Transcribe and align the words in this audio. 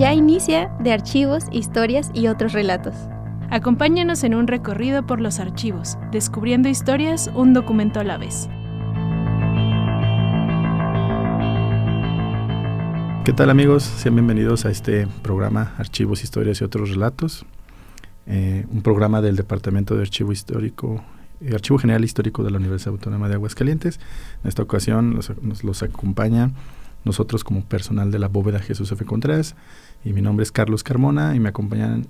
Ya 0.00 0.14
inicia 0.14 0.74
de 0.80 0.94
archivos, 0.94 1.44
historias 1.52 2.10
y 2.14 2.28
otros 2.28 2.54
relatos. 2.54 2.94
Acompáñanos 3.50 4.24
en 4.24 4.34
un 4.34 4.46
recorrido 4.46 5.04
por 5.06 5.20
los 5.20 5.38
archivos, 5.38 5.98
descubriendo 6.10 6.70
historias 6.70 7.30
un 7.34 7.52
documento 7.52 8.00
a 8.00 8.04
la 8.04 8.16
vez. 8.16 8.48
¿Qué 13.26 13.34
tal 13.34 13.50
amigos? 13.50 13.82
Sean 13.82 14.14
bienvenidos 14.14 14.64
a 14.64 14.70
este 14.70 15.06
programa 15.20 15.74
Archivos, 15.76 16.24
Historias 16.24 16.62
y 16.62 16.64
otros 16.64 16.88
relatos. 16.88 17.44
Eh, 18.24 18.64
un 18.70 18.80
programa 18.80 19.20
del 19.20 19.36
Departamento 19.36 19.96
de 19.96 20.00
Archivo 20.00 20.32
Histórico, 20.32 21.04
eh, 21.42 21.50
Archivo 21.52 21.78
General 21.78 22.02
Histórico 22.02 22.42
de 22.42 22.50
la 22.50 22.56
Universidad 22.56 22.94
Autónoma 22.94 23.28
de 23.28 23.34
Aguascalientes. 23.34 24.00
En 24.42 24.48
esta 24.48 24.62
ocasión 24.62 25.14
nos, 25.14 25.30
los 25.62 25.82
acompaña 25.82 26.52
nosotros 27.04 27.44
como 27.44 27.64
personal 27.64 28.10
de 28.10 28.18
la 28.18 28.28
bóveda 28.28 28.58
Jesús 28.60 28.92
F. 28.92 29.04
Contreras 29.04 29.54
y 30.04 30.12
mi 30.12 30.22
nombre 30.22 30.42
es 30.42 30.52
Carlos 30.52 30.82
Carmona 30.82 31.34
y 31.34 31.40
me 31.40 31.48
acompañan 31.48 32.06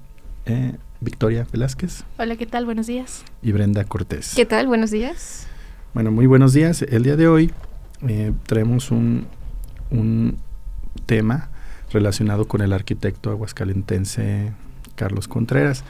eh, 0.47 0.77
Victoria 1.01 1.47
Velázquez. 1.51 2.05
Hola, 2.19 2.37
¿qué 2.37 2.47
tal? 2.47 2.65
Buenos 2.65 2.87
días. 2.87 3.25
Y 3.43 3.53
Brenda 3.53 3.85
Cortés. 3.85 4.35
¿Qué 4.35 4.47
tal? 4.47 4.67
Buenos 4.67 4.91
días. 4.91 5.47
Bueno, 5.95 6.11
muy 6.11 6.27
buenos 6.27 6.53
días. 6.53 6.83
El 6.83 7.03
día 7.03 7.17
de 7.17 7.29
hoy 7.29 7.53
traemos 8.47 8.91
un, 8.91 9.27
un 9.91 10.39
tema 11.07 11.51
relacionado 11.93 12.47
con 12.47 12.63
el 12.63 12.73
arquitecto 12.73 13.31
aguascalentense 13.31 14.53
Carlos 14.95 15.29
Contreras, 15.29 15.85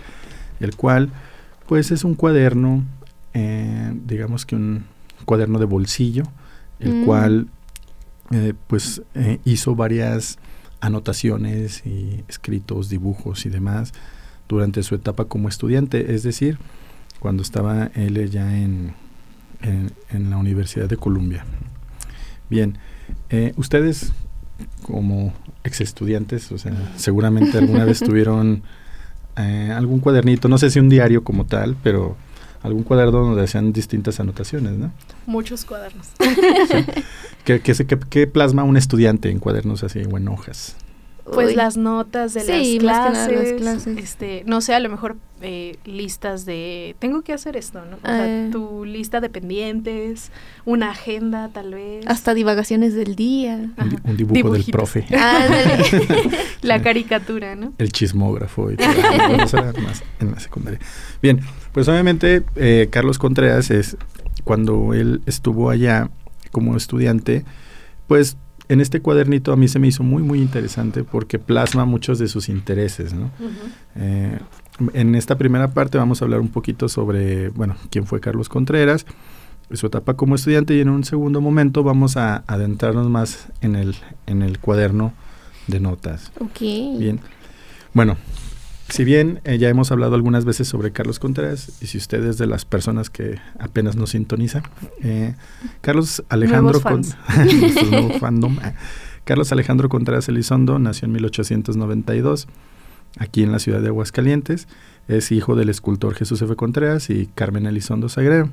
el 0.61 0.77
cual 0.77 1.11
pues 1.67 1.91
es 1.91 2.05
un 2.05 2.15
cuaderno, 2.15 2.85
eh, 3.35 3.93
digamos 4.07 4.47
que 4.47 4.57
un 4.57 4.85
cuaderno 5.25 5.59
de 5.59 5.67
bolsillo, 5.67 6.25
el 6.79 6.95
mm. 6.95 7.05
cual 7.05 7.49
eh, 8.31 8.55
pues 8.67 9.03
eh, 9.15 9.39
hizo 9.45 9.75
varias 9.75 10.39
anotaciones 10.81 11.85
y 11.87 12.25
escritos, 12.29 12.89
dibujos 12.89 13.47
y 13.47 13.51
demás 13.51 13.93
durante 14.49 14.83
su 14.83 14.95
etapa 14.95 15.27
como 15.27 15.49
estudiante, 15.49 16.15
es 16.15 16.23
decir, 16.23 16.59
cuando 17.21 17.43
estaba 17.43 17.91
él 17.95 18.31
ya 18.31 18.57
en, 18.59 18.95
en, 19.63 20.31
la 20.31 20.37
Universidad 20.37 20.89
de 20.89 20.97
Columbia. 20.97 21.45
Bien, 22.49 22.79
ustedes 23.57 24.13
como 24.83 25.33
ex 25.65 25.81
estudiantes, 25.81 26.51
o 26.53 26.59
sea, 26.59 26.73
seguramente 26.97 27.59
alguna 27.59 27.85
vez 27.85 28.01
tuvieron 28.05 28.63
eh, 29.37 29.73
algún 29.75 30.01
cuadernito, 30.01 30.49
no 30.49 30.59
sé 30.59 30.71
si 30.71 30.81
un 30.81 30.89
diario 30.89 31.23
como 31.23 31.47
tal, 31.47 31.77
pero 31.83 32.17
algún 32.63 32.83
cuaderno 32.83 33.21
donde 33.21 33.43
hacían 33.43 33.73
distintas 33.73 34.21
anotaciones, 34.21 34.73
¿no? 34.73 34.93
Muchos 35.27 35.65
cuadernos. 35.65 36.09
¿Qué, 37.45 38.27
plasma 38.27 38.65
un 38.65 38.77
estudiante 38.77 39.31
en 39.31 39.39
cuadernos 39.39 39.83
así 39.83 40.03
o 40.11 40.17
en 40.17 40.29
hojas? 40.29 40.77
Pues 41.33 41.57
las 41.57 41.77
notas 41.77 42.35
de 42.35 42.45
las, 42.81 43.29
clases, 43.29 43.87
este, 43.87 44.43
no 44.47 44.61
sé, 44.61 44.75
a 44.75 44.81
lo 44.81 44.89
mejor 44.89 45.17
eh, 45.43 45.79
listas 45.85 46.45
de, 46.45 46.97
tengo 46.99 47.23
que 47.23 47.33
hacer 47.33 47.57
esto, 47.57 47.83
¿no? 47.85 47.97
O 47.97 48.01
sea, 48.07 48.47
ah. 48.47 48.49
tu 48.53 48.85
lista 48.85 49.21
de 49.21 49.31
pendientes, 49.31 50.33
una 50.65 50.91
agenda 50.91 51.49
tal 51.49 51.75
vez. 51.75 52.07
Hasta 52.07 52.35
divagaciones 52.35 52.95
del 52.95 53.17
día. 53.17 53.71
Un, 54.05 54.17
dibujo 54.17 54.53
del 54.53 54.65
profe. 54.65 55.07
la 56.63 56.83
caricatura, 56.83 57.57
¿no? 57.57 57.73
El 57.79 57.91
chismógrafo 57.91 58.71
y 58.71 58.77
todo. 58.77 58.89
en 60.21 60.31
la 60.31 60.41
secundaria. 60.41 60.81
Bien, 61.23 61.41
pues 61.73 61.89
obviamente 61.89 62.43
eh, 62.57 62.89
Carlos 62.91 63.19
Contreras 63.19 63.71
es, 63.71 63.97
cuando 64.45 64.93
él 64.93 65.23
estuvo 65.27 65.71
allá 65.71 66.11
como 66.51 66.77
estudiante, 66.77 67.45
pues 68.07 68.37
en 68.71 68.81
este 68.81 69.03
cuadernito 69.03 69.53
a 69.53 69.57
mí 69.57 69.67
se 69.67 69.81
me 69.81 69.89
hizo 69.89 70.05
muy, 70.05 70.23
muy 70.23 70.41
interesante 70.41 71.03
porque 71.03 71.41
plasma 71.41 71.85
muchos 71.85 72.21
de 72.21 72.29
sus 72.29 72.49
intereses. 72.49 73.13
¿no? 73.13 73.33
Eh, 73.97 74.39
en 74.95 75.17
esta 75.17 75.37
primera 75.37 75.73
parte 75.73 75.99
vamos 75.99 76.23
a 76.23 76.25
hablar 76.25 76.39
un 76.39 76.51
poquito 76.51 76.89
sobre, 76.89 77.49
bueno, 77.49 77.75
quién 77.91 78.07
fue 78.07 78.21
Carlos 78.21 78.49
Contreras, 78.49 79.07
su 79.73 79.89
etapa 79.89 80.15
como 80.15 80.37
estudiante 80.37 80.77
y 80.77 80.81
en 80.81 80.89
un 80.89 81.03
segundo 81.03 81.41
momento 81.41 81.83
vamos 81.83 82.17
a 82.17 82.45
adentrarnos 82.47 83.11
más 83.11 83.49
en 83.61 83.75
el, 83.75 83.97
en 84.29 84.43
el 84.43 84.61
cuaderno 84.61 85.15
de 85.67 85.81
notas. 85.81 86.31
Ok. 86.39 86.61
Bien. 86.61 87.19
Bueno, 87.93 88.19
si 88.91 89.05
bien 89.05 89.41
eh, 89.45 89.59
ya 89.59 89.69
hemos 89.69 89.93
hablado 89.93 90.15
algunas 90.15 90.45
veces 90.45 90.69
sobre 90.69 90.91
Carlos 90.91 91.19
Contreras, 91.19 91.79
y 91.81 91.87
si 91.87 91.99
usted 91.99 92.25
es 92.25 92.39
de 92.39 92.47
las 92.47 92.65
personas 92.65 93.09
que 93.09 93.39
apenas 93.59 93.97
nos 93.97 94.11
sintonizan, 94.11 94.63
eh, 95.03 95.35
Carlos 95.81 96.25
Alejandro 96.29 96.81
eh, 96.89 98.75
Carlos 99.25 99.53
Alejandro 99.53 99.89
Contreras 99.89 100.29
Elizondo 100.29 100.79
nació 100.79 101.07
en 101.07 101.13
1892 101.13 102.49
aquí 103.19 103.43
en 103.43 103.53
la 103.53 103.59
ciudad 103.59 103.81
de 103.81 103.89
Aguascalientes. 103.89 104.67
Es 105.09 105.31
hijo 105.31 105.55
del 105.55 105.69
escultor 105.69 106.15
Jesús 106.15 106.43
F. 106.43 106.57
Contreras 106.57 107.11
y 107.11 107.29
Carmen 107.35 107.67
Elizondo 107.67 108.09
Sagrero. 108.09 108.51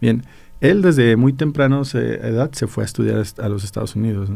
Bien, 0.00 0.24
él 0.60 0.82
desde 0.82 1.16
muy 1.16 1.32
temprano 1.32 1.82
edad 1.92 2.50
se 2.52 2.66
fue 2.66 2.84
a 2.84 2.86
estudiar 2.86 3.24
a 3.38 3.48
los 3.48 3.64
Estados 3.64 3.96
Unidos. 3.96 4.30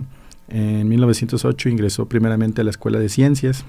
En 0.49 0.89
1908 0.89 1.69
ingresó 1.69 2.07
primeramente 2.07 2.61
a 2.61 2.65
la 2.65 2.71
Escuela 2.71 2.99
de 2.99 3.09
Ciencias 3.09 3.65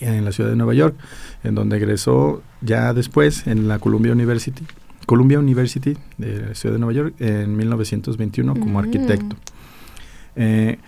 en 0.00 0.24
la 0.24 0.32
ciudad 0.32 0.50
de 0.50 0.56
Nueva 0.56 0.74
York, 0.74 0.96
en 1.44 1.54
donde 1.54 1.76
egresó 1.76 2.42
ya 2.60 2.92
después 2.92 3.46
en 3.46 3.68
la 3.68 3.78
Columbia 3.78 4.12
University, 4.12 4.64
Columbia 5.06 5.38
University 5.38 5.96
de 6.18 6.48
la 6.48 6.54
ciudad 6.54 6.74
de 6.74 6.78
Nueva 6.78 6.92
York 6.92 7.14
en 7.18 7.56
1921 7.56 8.54
como 8.54 8.74
mm. 8.74 8.76
arquitecto. 8.76 9.36
Eh, 10.36 10.78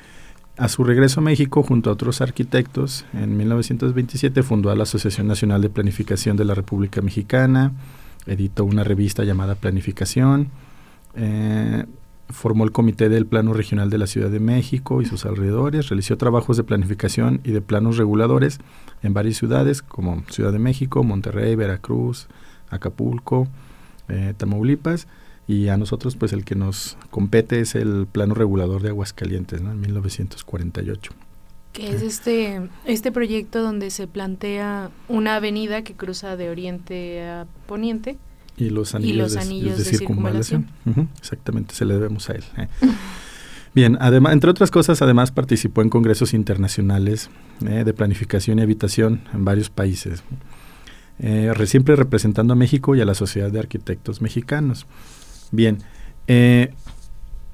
a 0.57 0.69
su 0.69 0.85
regreso 0.85 1.21
a 1.21 1.23
México, 1.23 1.65
junto 1.65 1.91
a 1.91 1.95
otros 1.95 2.21
arquitectos, 2.21 3.05
en 3.13 3.37
1927 3.37 4.43
fundó 4.45 4.73
la 4.75 4.85
Asociación 4.85 5.27
Nacional 5.27 5.61
de 5.61 5.69
Planificación 5.69 6.37
de 6.37 6.45
la 6.45 6.55
República 6.55 7.03
Mexicana, 7.03 7.73
editó 8.27 8.65
una 8.65 8.85
revista 8.85 9.25
llamada 9.25 9.57
Planificación, 9.57 10.51
eh, 11.17 11.85
formó 12.29 12.65
el 12.65 12.73
Comité 12.73 13.09
del 13.09 13.27
Plano 13.27 13.53
Regional 13.53 13.91
de 13.91 13.99
la 13.99 14.07
Ciudad 14.07 14.31
de 14.31 14.41
México 14.41 15.03
y 15.03 15.07
sus 15.07 15.27
alrededores, 15.27 15.89
realizó 15.89 16.17
trabajos 16.17 16.57
de 16.57 16.65
planificación 16.65 17.41
y 17.45 17.53
de 17.53 17.61
planos 17.61 17.97
reguladores 17.97 18.59
en 19.03 19.15
varias 19.15 19.37
ciudades 19.37 19.83
como 19.83 20.23
Ciudad 20.31 20.53
de 20.53 20.59
México, 20.59 21.05
Monterrey, 21.05 21.55
Veracruz, 21.55 22.29
Acapulco, 22.71 23.49
eh, 24.09 24.35
Tamaulipas, 24.37 25.07
y 25.47 25.69
a 25.69 25.77
nosotros 25.77 26.17
pues 26.17 26.33
el 26.33 26.45
que 26.45 26.55
nos 26.55 26.97
compete 27.11 27.61
es 27.61 27.75
el 27.75 28.07
Plano 28.11 28.35
Regulador 28.35 28.83
de 28.83 28.89
Aguascalientes, 28.89 29.61
en 29.61 29.81
1948. 29.81 31.13
Que 31.73 31.91
es 31.91 32.03
este, 32.03 32.69
este 32.85 33.11
proyecto 33.13 33.63
donde 33.63 33.91
se 33.91 34.07
plantea 34.07 34.91
una 35.09 35.37
avenida 35.37 35.83
que 35.83 35.95
cruza 35.95 36.37
de 36.37 36.49
oriente 36.49 37.23
a 37.27 37.47
poniente 37.67 38.17
y 38.57 38.71
los 38.71 38.95
anillos, 38.95 39.35
de, 39.35 39.85
circunvalación. 39.85 40.69
exactamente, 41.19 41.75
se 41.75 41.85
le 41.85 41.95
debemos 41.95 42.29
a 42.31 42.35
él. 42.35 42.45
¿eh? 42.57 42.69
Bien, 43.75 43.99
además, 44.01 44.33
entre 44.33 44.51
otras 44.51 44.71
cosas, 44.71 45.03
además 45.03 45.33
participó 45.33 45.83
en 45.83 45.91
congresos 45.91 46.35
internacionales 46.35 47.31
eh, 47.67 47.83
de 47.85 47.93
planificación 47.93 48.59
y 48.59 48.63
habitación 48.63 49.23
en 49.33 49.45
varios 49.45 49.71
países, 49.71 50.23
eh, 51.19 51.53
siempre 51.67 51.97
representando 51.97 52.53
a 52.53 52.57
México 52.57 52.95
y 52.95 53.01
a 53.01 53.05
la 53.05 53.15
Sociedad 53.15 53.51
de 53.51 53.59
Arquitectos 53.59 54.23
Mexicanos. 54.23 54.87
Bien, 55.51 55.79
en, 56.27 56.71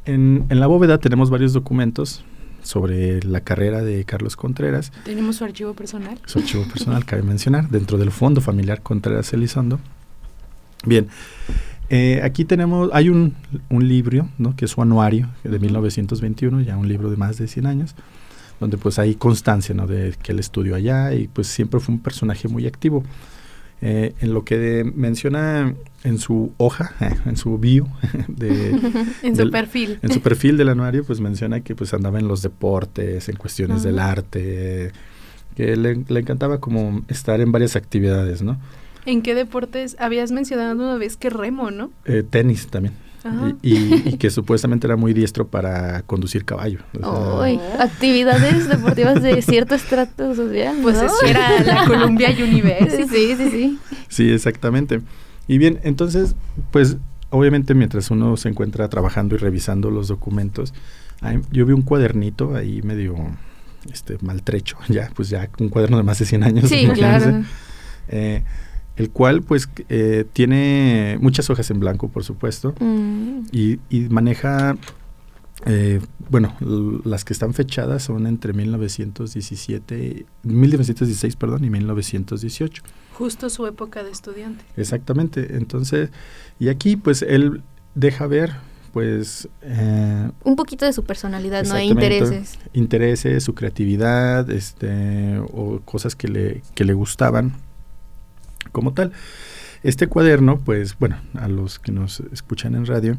en, 0.04 0.60
la 0.60 0.66
bóveda 0.66 0.98
tenemos 0.98 1.30
varios 1.30 1.52
documentos 1.52 2.24
sobre 2.62 3.22
la 3.22 3.40
carrera 3.40 3.82
de 3.82 4.04
Carlos 4.04 4.36
Contreras. 4.36 4.92
Tenemos 5.04 5.36
su 5.36 5.44
archivo 5.44 5.74
personal. 5.74 6.18
Su 6.26 6.40
archivo 6.40 6.64
personal, 6.64 7.04
cabe 7.06 7.22
mencionar, 7.22 7.68
dentro 7.68 7.96
del 7.96 8.10
Fondo 8.10 8.40
Familiar 8.40 8.82
Contreras 8.82 9.32
Elizondo. 9.32 9.80
Bien, 10.84 11.08
eh, 11.90 12.20
aquí 12.22 12.44
tenemos, 12.44 12.88
hay 12.92 13.08
un, 13.08 13.34
un, 13.68 13.88
libro, 13.88 14.28
¿no? 14.38 14.54
que 14.54 14.64
es 14.64 14.70
su 14.70 14.80
anuario 14.80 15.28
de 15.44 15.58
1921, 15.58 16.60
ya 16.62 16.76
un 16.76 16.88
libro 16.88 17.10
de 17.10 17.16
más 17.16 17.36
de 17.36 17.48
100 17.48 17.66
años, 17.66 17.94
donde 18.60 18.78
pues 18.78 18.98
hay 18.98 19.14
constancia 19.16 19.74
¿no? 19.74 19.86
de 19.86 20.14
que 20.22 20.32
él 20.32 20.38
estudió 20.38 20.76
allá 20.76 21.12
y 21.14 21.28
pues 21.28 21.48
siempre 21.48 21.80
fue 21.80 21.94
un 21.94 22.00
personaje 22.00 22.48
muy 22.48 22.66
activo. 22.66 23.02
Eh, 23.82 24.14
en 24.20 24.34
lo 24.34 24.44
que 24.44 24.84
menciona 24.94 25.74
en 26.04 26.18
su 26.18 26.52
hoja, 26.58 26.94
en 27.26 27.36
su 27.36 27.58
bio, 27.58 27.88
de, 28.28 28.78
en 29.22 29.36
su 29.36 29.50
perfil. 29.50 29.98
En 30.02 30.12
su 30.12 30.20
perfil 30.20 30.58
del 30.58 30.68
anuario, 30.68 31.02
pues 31.02 31.20
menciona 31.20 31.60
que 31.60 31.74
pues 31.74 31.92
andaba 31.94 32.18
en 32.18 32.28
los 32.28 32.42
deportes, 32.42 33.28
en 33.28 33.36
cuestiones 33.36 33.82
del 33.82 33.98
arte, 33.98 34.92
que 35.56 35.76
le, 35.76 36.04
le, 36.06 36.20
encantaba 36.20 36.60
como 36.60 37.02
estar 37.08 37.40
en 37.40 37.52
varias 37.52 37.74
actividades, 37.74 38.42
¿no? 38.42 38.58
¿En 39.06 39.22
qué 39.22 39.34
deportes? 39.34 39.96
Habías 39.98 40.32
mencionado 40.32 40.74
una 40.74 40.96
vez 40.96 41.16
que 41.16 41.30
remo, 41.30 41.70
¿no? 41.70 41.90
Eh, 42.04 42.22
tenis 42.28 42.68
también. 42.68 42.94
Y, 43.62 44.16
que 44.16 44.30
supuestamente 44.30 44.86
era 44.86 44.96
muy 44.96 45.12
diestro 45.12 45.46
para 45.46 46.02
conducir 46.02 46.44
caballo. 46.44 46.78
actividades 47.78 48.68
deportivas 48.68 49.22
de 49.22 49.42
cierto 49.42 49.74
estrato 49.74 50.34
social. 50.34 50.76
Pues 50.82 50.98
era 51.26 51.60
la 51.62 51.84
Columbia 51.86 52.30
University. 52.30 53.08
Sí, 53.08 53.34
sí, 53.36 53.50
sí. 53.50 53.78
Sí, 54.08 54.30
exactamente. 54.30 55.00
Y 55.46 55.58
bien, 55.58 55.80
entonces, 55.82 56.34
pues 56.70 56.96
obviamente 57.30 57.74
mientras 57.74 58.10
uno 58.10 58.36
se 58.36 58.48
encuentra 58.48 58.88
trabajando 58.88 59.34
y 59.34 59.38
revisando 59.38 59.90
los 59.90 60.08
documentos, 60.08 60.72
yo 61.50 61.66
vi 61.66 61.72
un 61.72 61.82
cuadernito 61.82 62.54
ahí 62.54 62.80
medio 62.82 63.16
este 63.92 64.16
maltrecho, 64.22 64.78
ya, 64.88 65.10
pues 65.14 65.28
ya 65.28 65.48
un 65.58 65.68
cuaderno 65.68 65.96
de 65.98 66.02
más 66.02 66.18
de 66.18 66.26
100 66.26 66.42
años. 66.42 66.68
Sí, 66.68 66.88
claro. 66.94 67.42
Eh, 68.08 68.42
el 69.00 69.10
cual 69.10 69.42
pues 69.42 69.66
eh, 69.88 70.26
tiene 70.30 71.16
muchas 71.22 71.48
hojas 71.48 71.70
en 71.70 71.80
blanco, 71.80 72.08
por 72.08 72.22
supuesto, 72.22 72.74
mm. 72.78 73.46
y, 73.50 73.78
y, 73.88 74.00
maneja, 74.10 74.76
eh, 75.64 76.00
bueno, 76.28 76.54
las 77.04 77.24
que 77.24 77.32
están 77.32 77.54
fechadas 77.54 78.02
son 78.02 78.26
entre 78.26 78.52
1917, 78.52 80.26
1916, 80.42 81.36
perdón, 81.36 81.64
y 81.64 81.70
1918. 81.70 82.82
Justo 83.14 83.48
su 83.48 83.66
época 83.66 84.04
de 84.04 84.10
estudiante. 84.10 84.62
Exactamente, 84.76 85.56
entonces, 85.56 86.10
y 86.58 86.68
aquí 86.68 86.96
pues 86.96 87.22
él 87.22 87.62
deja 87.94 88.26
ver 88.26 88.52
pues... 88.92 89.48
Eh, 89.62 90.30
un 90.44 90.56
poquito 90.56 90.84
de 90.84 90.92
su 90.92 91.04
personalidad, 91.04 91.64
¿no? 91.64 91.74
hay 91.74 91.88
intereses. 91.88 92.58
Intereses, 92.74 93.44
su 93.44 93.54
creatividad, 93.54 94.50
este, 94.50 95.38
o 95.38 95.80
cosas 95.86 96.14
que 96.16 96.28
le, 96.28 96.62
que 96.74 96.84
le 96.84 96.92
gustaban 96.92 97.54
como 98.72 98.92
tal. 98.92 99.12
Este 99.82 100.06
cuaderno, 100.06 100.58
pues 100.58 100.98
bueno, 100.98 101.16
a 101.34 101.48
los 101.48 101.78
que 101.78 101.92
nos 101.92 102.20
escuchan 102.32 102.74
en 102.74 102.86
radio, 102.86 103.16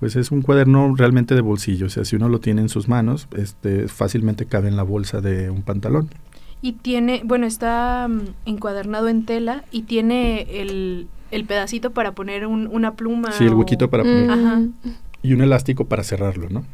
pues 0.00 0.16
es 0.16 0.30
un 0.30 0.40
cuaderno 0.40 0.94
realmente 0.96 1.34
de 1.34 1.42
bolsillo, 1.42 1.86
o 1.86 1.90
sea, 1.90 2.06
si 2.06 2.16
uno 2.16 2.28
lo 2.28 2.40
tiene 2.40 2.62
en 2.62 2.70
sus 2.70 2.88
manos, 2.88 3.28
este 3.36 3.86
fácilmente 3.86 4.46
cabe 4.46 4.68
en 4.68 4.76
la 4.76 4.82
bolsa 4.82 5.20
de 5.20 5.50
un 5.50 5.62
pantalón. 5.62 6.08
Y 6.62 6.72
tiene, 6.72 7.22
bueno, 7.24 7.46
está 7.46 8.08
mm, 8.08 8.20
encuadernado 8.46 9.08
en 9.08 9.26
tela 9.26 9.64
y 9.70 9.82
tiene 9.82 10.62
el, 10.62 11.08
el 11.30 11.44
pedacito 11.44 11.90
para 11.90 12.12
poner 12.12 12.46
una 12.46 12.94
pluma. 12.94 13.32
Sí, 13.32 13.44
el 13.44 13.54
huequito 13.54 13.90
para 13.90 14.02
poner. 14.02 14.30
Ajá. 14.30 14.62
Y 15.22 15.34
un 15.34 15.42
elástico 15.42 15.84
para 15.84 16.02
cerrarlo, 16.02 16.48
¿no? 16.48 16.64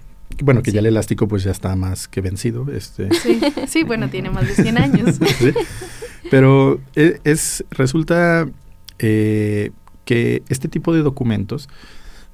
Bueno, 0.43 0.63
que 0.63 0.73
ya 0.73 0.81
el 0.81 0.87
elástico 0.87 1.29
pues 1.29 1.43
ya 1.45 1.51
está 1.51 1.75
más 1.77 2.09
que 2.09 2.21
vencido. 2.21 2.67
Este. 2.71 3.09
Sí, 3.15 3.41
sí 3.67 3.83
bueno, 3.83 4.09
tiene 4.09 4.31
más 4.31 4.47
de 4.47 4.55
100 4.55 4.79
años. 4.79 5.17
Pero 6.31 6.81
e, 6.95 7.21
es, 7.25 7.65
resulta 7.71 8.49
eh, 8.99 9.71
que 10.05 10.43
este 10.49 10.69
tipo 10.69 10.95
de 10.95 11.03
documentos 11.03 11.69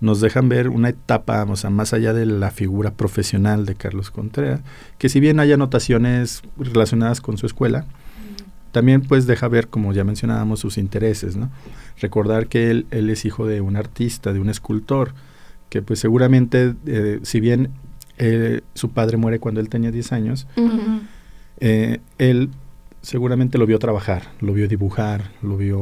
nos 0.00 0.20
dejan 0.20 0.48
ver 0.48 0.68
una 0.68 0.88
etapa, 0.88 1.44
o 1.44 1.56
sea, 1.56 1.70
más 1.70 1.92
allá 1.92 2.12
de 2.12 2.26
la 2.26 2.50
figura 2.50 2.92
profesional 2.94 3.66
de 3.66 3.76
Carlos 3.76 4.10
Contreras, 4.10 4.60
que 4.98 5.08
si 5.08 5.20
bien 5.20 5.38
hay 5.38 5.52
anotaciones 5.52 6.42
relacionadas 6.58 7.20
con 7.20 7.38
su 7.38 7.46
escuela, 7.46 7.86
también 8.72 9.02
pues 9.02 9.26
deja 9.26 9.46
ver, 9.46 9.68
como 9.68 9.92
ya 9.92 10.02
mencionábamos, 10.02 10.58
sus 10.58 10.76
intereses, 10.76 11.36
¿no? 11.36 11.50
Recordar 12.00 12.48
que 12.48 12.70
él, 12.70 12.86
él 12.90 13.10
es 13.10 13.24
hijo 13.24 13.46
de 13.46 13.60
un 13.60 13.76
artista, 13.76 14.32
de 14.32 14.40
un 14.40 14.48
escultor, 14.48 15.14
que 15.68 15.82
pues 15.82 16.00
seguramente, 16.00 16.74
eh, 16.86 17.20
si 17.22 17.38
bien 17.38 17.70
eh, 18.18 18.60
su 18.74 18.90
padre 18.90 19.16
muere 19.16 19.38
cuando 19.38 19.60
él 19.60 19.68
tenía 19.68 19.90
10 19.90 20.12
años, 20.12 20.46
eh, 21.60 21.98
él 22.18 22.50
seguramente 23.00 23.58
lo 23.58 23.66
vio 23.66 23.78
trabajar, 23.78 24.24
lo 24.40 24.52
vio 24.52 24.68
dibujar, 24.68 25.30
lo 25.42 25.56
vio... 25.56 25.80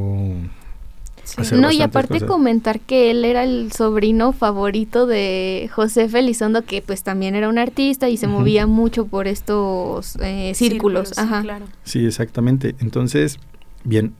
no, 1.53 1.71
y 1.71 1.81
aparte 1.81 2.25
comentar 2.25 2.79
que 2.79 3.11
él 3.11 3.25
era 3.25 3.43
el 3.43 3.71
sobrino 3.71 4.33
favorito 4.33 5.05
de 5.05 5.69
José 5.73 6.09
Felizondo, 6.09 6.63
que 6.63 6.81
pues 6.81 7.03
también 7.03 7.35
era 7.35 7.49
un 7.49 7.57
artista 7.57 8.09
y 8.09 8.17
se 8.17 8.27
movía 8.27 8.65
mucho 8.67 9.05
por 9.05 9.27
estos 9.27 10.15
eh, 10.21 10.53
círculos. 10.55 11.17
Ajá. 11.17 11.43
Sí, 11.83 12.05
exactamente. 12.05 12.75
Entonces, 12.79 13.39
bien, 13.83 14.13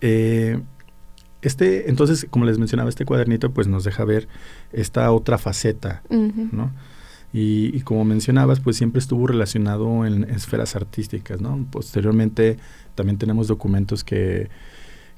este, 1.42 1.90
entonces, 1.90 2.28
como 2.30 2.46
les 2.46 2.60
mencionaba, 2.60 2.90
este 2.90 3.06
cuadernito 3.06 3.52
pues 3.52 3.68
nos 3.68 3.84
deja 3.84 4.06
ver 4.06 4.28
esta 4.72 5.12
otra 5.12 5.38
faceta, 5.38 6.04
¿no? 6.10 6.72
Y, 7.34 7.80
como 7.82 8.04
mencionabas, 8.04 8.60
pues 8.60 8.76
siempre 8.76 9.00
estuvo 9.00 9.26
relacionado 9.26 10.06
en, 10.06 10.26
esferas 10.26 10.76
artísticas, 10.76 11.40
¿no? 11.40 11.66
Posteriormente 11.72 12.58
también 12.94 13.18
tenemos 13.18 13.48
documentos 13.48 14.04
que, 14.04 14.50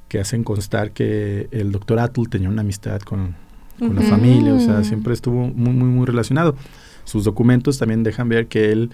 que 0.07 0.19
hacen 0.19 0.43
constar 0.43 0.91
que 0.91 1.47
el 1.51 1.71
doctor 1.71 1.97
Atul 1.99 2.29
tenía 2.29 2.49
una 2.49 2.61
amistad 2.61 3.01
con, 3.01 3.35
la 3.79 4.01
familia, 4.03 4.53
o 4.53 4.59
sea, 4.59 4.83
siempre 4.83 5.13
estuvo 5.13 5.47
muy, 5.47 5.73
muy, 5.73 5.89
muy 5.89 6.05
relacionado. 6.05 6.55
Sus 7.03 7.23
documentos 7.23 7.79
también 7.79 8.03
dejan 8.03 8.29
ver 8.29 8.47
que 8.47 8.71
él, 8.71 8.91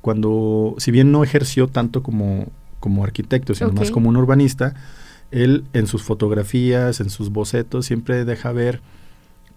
cuando, 0.00 0.74
si 0.78 0.90
bien 0.90 1.12
no 1.12 1.22
ejerció 1.22 1.68
tanto 1.68 2.02
como, 2.02 2.46
como 2.80 3.04
arquitecto, 3.04 3.54
sino 3.54 3.72
más 3.72 3.90
como 3.90 4.08
un 4.08 4.16
urbanista, 4.16 4.74
él 5.30 5.64
en 5.74 5.86
sus 5.86 6.02
fotografías, 6.02 7.00
en 7.00 7.10
sus 7.10 7.30
bocetos, 7.30 7.86
siempre 7.86 8.24
deja 8.24 8.50
ver 8.50 8.80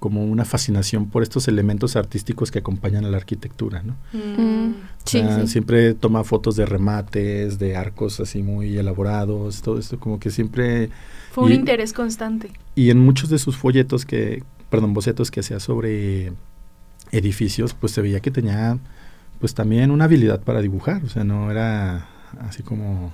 como 0.04 0.26
una 0.26 0.44
fascinación 0.44 1.06
por 1.10 1.24
estos 1.24 1.48
elementos 1.48 1.96
artísticos 1.96 2.52
que 2.52 2.60
acompañan 2.60 3.06
a 3.06 3.10
la 3.10 3.16
arquitectura, 3.16 3.84
¿no? 3.84 3.96
Mm. 4.12 4.74
sí, 5.06 5.24
Siempre 5.46 5.94
toma 5.94 6.26
fotos 6.26 6.58
de 6.58 6.66
remates, 6.66 7.58
de 7.58 7.78
arcos 7.78 8.20
así 8.20 8.44
muy 8.44 8.78
elaborados, 8.78 9.62
todo 9.62 9.80
esto 9.80 9.98
como 10.02 10.20
que 10.20 10.30
siempre... 10.30 10.90
Fue 11.32 11.46
un 11.46 11.54
interés 11.54 11.94
constante. 11.94 12.52
Y 12.76 12.90
en 12.90 13.00
muchos 13.00 13.30
de 13.30 13.40
sus 13.40 13.56
folletos 13.56 14.06
que, 14.06 14.44
perdón, 14.70 14.94
bocetos 14.94 15.32
que 15.32 15.40
hacía 15.40 15.62
sobre 15.62 16.34
edificios, 17.14 17.74
pues 17.74 17.94
se 17.94 18.02
veía 18.02 18.20
que 18.20 18.30
tenía 18.30 18.80
pues 19.40 19.54
también 19.54 19.90
una 19.90 20.04
habilidad 20.04 20.42
para 20.42 20.60
dibujar, 20.60 21.02
o 21.06 21.08
sea, 21.08 21.24
no 21.24 21.50
era 21.50 22.10
así 22.42 22.62
como 22.62 23.14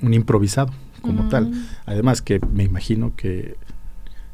un 0.00 0.14
improvisado 0.14 0.72
como 1.02 1.28
tal. 1.28 1.52
Además 1.84 2.22
que 2.22 2.40
me 2.54 2.64
imagino 2.64 3.12
que 3.16 3.58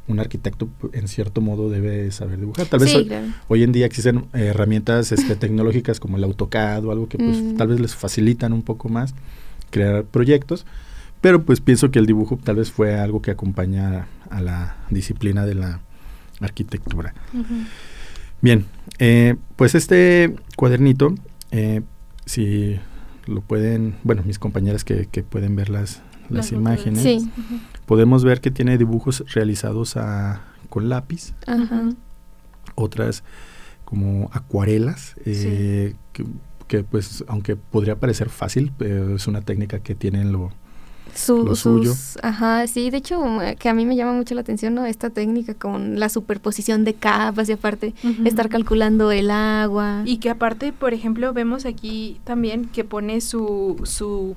un 0.08 0.20
arquitecto 0.20 0.68
en 0.92 1.08
cierto 1.08 1.40
modo 1.40 1.68
debe 1.68 2.10
saber 2.10 2.38
dibujar. 2.38 2.66
Tal 2.66 2.80
vez 2.80 2.94
hoy, 3.48 3.62
en 3.62 3.72
día 3.72 3.86
existen 3.86 4.26
eh, 4.32 4.46
herramientas 4.46 5.12
este, 5.12 5.36
tecnológicas 5.36 6.00
como 6.00 6.16
el 6.16 6.24
AutoCAD 6.24 6.84
o 6.84 6.92
algo 6.92 7.08
que 7.08 7.18
pues, 7.18 7.38
mm. 7.38 7.56
tal 7.56 7.68
vez 7.68 7.80
les 7.80 7.94
facilitan 7.94 8.52
un 8.52 8.62
poco 8.62 8.88
más 8.88 9.14
crear 9.70 10.04
proyectos, 10.04 10.64
pero 11.20 11.42
pues 11.42 11.60
pienso 11.60 11.90
que 11.90 11.98
el 11.98 12.06
dibujo 12.06 12.38
tal 12.42 12.56
vez 12.56 12.70
fue 12.70 12.94
algo 12.94 13.20
que 13.20 13.30
acompaña 13.30 14.06
a 14.30 14.40
la 14.40 14.76
disciplina 14.90 15.44
de 15.44 15.54
la 15.54 15.80
arquitectura. 16.40 17.14
Bien, 18.40 18.66
eh, 18.98 19.36
pues 19.56 19.74
este 19.74 20.36
cuadernito, 20.56 21.14
eh, 21.50 21.82
si 22.26 22.78
lo 23.26 23.40
pueden, 23.40 23.96
bueno, 24.04 24.22
mis 24.24 24.38
compañeras 24.38 24.84
que, 24.84 25.06
que 25.06 25.22
pueden 25.22 25.56
ver 25.56 25.68
las, 25.68 26.02
las, 26.28 26.52
imágenes, 26.52 27.24
podemos 27.86 28.24
ver 28.24 28.40
que 28.40 28.50
tiene 28.50 28.76
dibujos 28.78 29.24
realizados 29.32 29.96
a, 29.96 30.42
con 30.68 30.88
lápiz, 30.88 31.32
otras 32.74 33.22
como 33.84 34.28
acuarelas, 34.32 35.14
eh, 35.24 35.94
que, 36.66 36.82
pues 36.82 37.24
aunque 37.28 37.56
podría 37.56 37.96
parecer 37.96 38.28
fácil, 38.28 38.72
es 38.80 39.26
una 39.26 39.40
técnica 39.40 39.78
que 39.78 39.94
tienen 39.94 40.32
lo, 40.32 40.50
su, 41.14 41.56
suyo. 41.56 41.94
ajá, 42.22 42.66
sí, 42.66 42.90
de 42.90 42.98
hecho, 42.98 43.22
que 43.58 43.68
a 43.68 43.74
mí 43.74 43.86
me 43.86 43.96
llama 43.96 44.12
mucho 44.12 44.34
la 44.34 44.40
atención, 44.40 44.74
¿no? 44.74 44.84
Esta 44.84 45.10
técnica 45.10 45.54
con 45.54 45.98
la 45.98 46.08
superposición 46.08 46.84
de 46.84 46.94
capas 46.94 47.48
y 47.48 47.52
aparte 47.52 47.94
estar 48.24 48.48
calculando 48.48 49.12
el 49.12 49.30
agua. 49.30 50.02
Y 50.04 50.18
que 50.18 50.30
aparte, 50.30 50.72
por 50.72 50.92
ejemplo, 50.92 51.32
vemos 51.32 51.64
aquí 51.64 52.20
también 52.24 52.66
que 52.66 52.84
pone 52.84 53.20
su, 53.20 53.80
su 53.84 54.36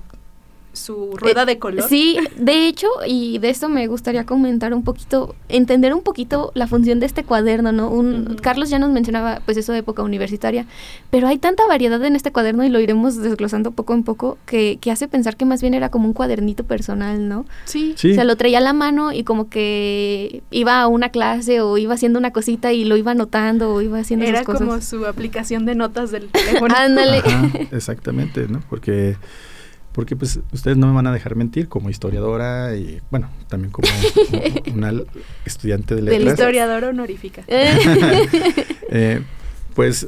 su 0.79 1.15
rueda 1.17 1.45
de 1.45 1.59
color. 1.59 1.88
Sí, 1.88 2.17
de 2.38 2.67
hecho, 2.67 2.88
y 3.05 3.38
de 3.39 3.50
esto 3.50 3.69
me 3.69 3.88
gustaría 3.88 4.25
comentar 4.25 4.74
un 4.74 4.83
poquito, 4.83 5.36
entender 5.48 5.93
un 5.93 6.01
poquito 6.01 6.51
la 6.55 6.67
función 6.67 7.00
de 7.00 7.05
este 7.05 7.24
cuaderno, 7.24 7.71
¿no? 7.71 7.89
Un, 7.89 8.38
Carlos 8.41 8.69
ya 8.69 8.79
nos 8.79 8.89
mencionaba, 8.89 9.41
pues, 9.45 9.57
eso 9.57 9.74
de 9.74 9.79
época 9.79 10.03
universitaria, 10.03 10.65
pero 11.09 11.27
hay 11.27 11.38
tanta 11.38 11.65
variedad 11.67 12.03
en 12.03 12.15
este 12.15 12.31
cuaderno 12.31 12.63
y 12.63 12.69
lo 12.69 12.79
iremos 12.79 13.17
desglosando 13.17 13.71
poco 13.71 13.93
en 13.93 14.03
poco 14.03 14.38
que, 14.45 14.77
que 14.81 14.91
hace 14.91 15.07
pensar 15.07 15.38
que 15.38 15.45
más 15.45 15.62
bien 15.62 15.74
era 15.74 15.89
como 15.89 16.07
un 16.07 16.13
cuadernito 16.13 16.63
personal, 16.63 17.27
¿no? 17.27 17.45
Sí. 17.65 17.93
sí. 17.98 18.12
O 18.12 18.15
sea, 18.15 18.24
lo 18.24 18.36
traía 18.36 18.59
a 18.59 18.62
la 18.62 18.74
mano 18.74 19.12
y 19.12 19.24
como 19.24 19.50
que 19.50 20.41
iba 20.51 20.81
a 20.81 20.88
una 20.88 21.09
clase 21.09 21.62
o 21.62 21.77
iba 21.77 21.93
haciendo 21.93 22.19
una 22.19 22.31
cosita 22.31 22.71
y 22.74 22.86
lo 22.86 22.98
iba 22.98 23.12
anotando 23.12 23.74
o 23.74 23.81
iba 23.81 24.00
haciendo 24.00 24.25
Era 24.25 24.43
como 24.43 24.81
su 24.81 25.05
aplicación 25.05 25.65
de 25.65 25.75
notas 25.75 26.12
del 26.12 26.29
teléfono. 26.29 26.74
Ándale. 26.77 27.21
exactamente, 27.71 28.48
¿no? 28.48 28.62
Porque 28.69 29.17
porque 29.93 30.15
pues 30.15 30.39
ustedes 30.51 30.77
no 30.77 30.88
me 30.88 30.93
van 30.93 31.08
a 31.08 31.12
dejar 31.12 31.36
mentir 31.36 31.67
como 31.67 31.89
historiadora 31.89 32.75
y 32.75 33.01
bueno, 33.10 33.29
también 33.48 33.72
como, 33.72 33.88
una 34.74 34.93
estudiante 35.46 35.96
de 35.96 36.01
letras. 36.01 36.24
Del 36.24 36.34
historiador 36.34 36.84
honorífica. 36.86 37.43
Eh, 38.91 39.22
pues 39.75 40.08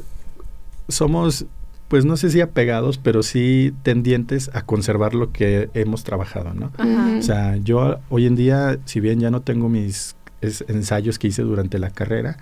somos, 0.88 1.46
pues 1.86 2.04
no 2.04 2.16
sé 2.16 2.30
si 2.30 2.40
apegados, 2.40 2.98
pero 2.98 3.22
sí 3.22 3.72
tendientes 3.84 4.50
a 4.54 4.62
conservar 4.62 5.14
lo 5.14 5.30
que 5.30 5.70
hemos 5.74 6.02
trabajado, 6.02 6.52
¿no? 6.52 6.72
O 7.16 7.22
sea, 7.22 7.56
yo 7.58 8.00
hoy 8.08 8.26
en 8.26 8.34
día, 8.34 8.80
si 8.86 8.98
bien 8.98 9.20
ya 9.20 9.30
no 9.30 9.40
tengo 9.40 9.68
mis 9.68 10.16
ensayos 10.40 11.20
que 11.20 11.28
hice 11.28 11.42
durante 11.42 11.78
la 11.78 11.90
carrera, 11.90 12.38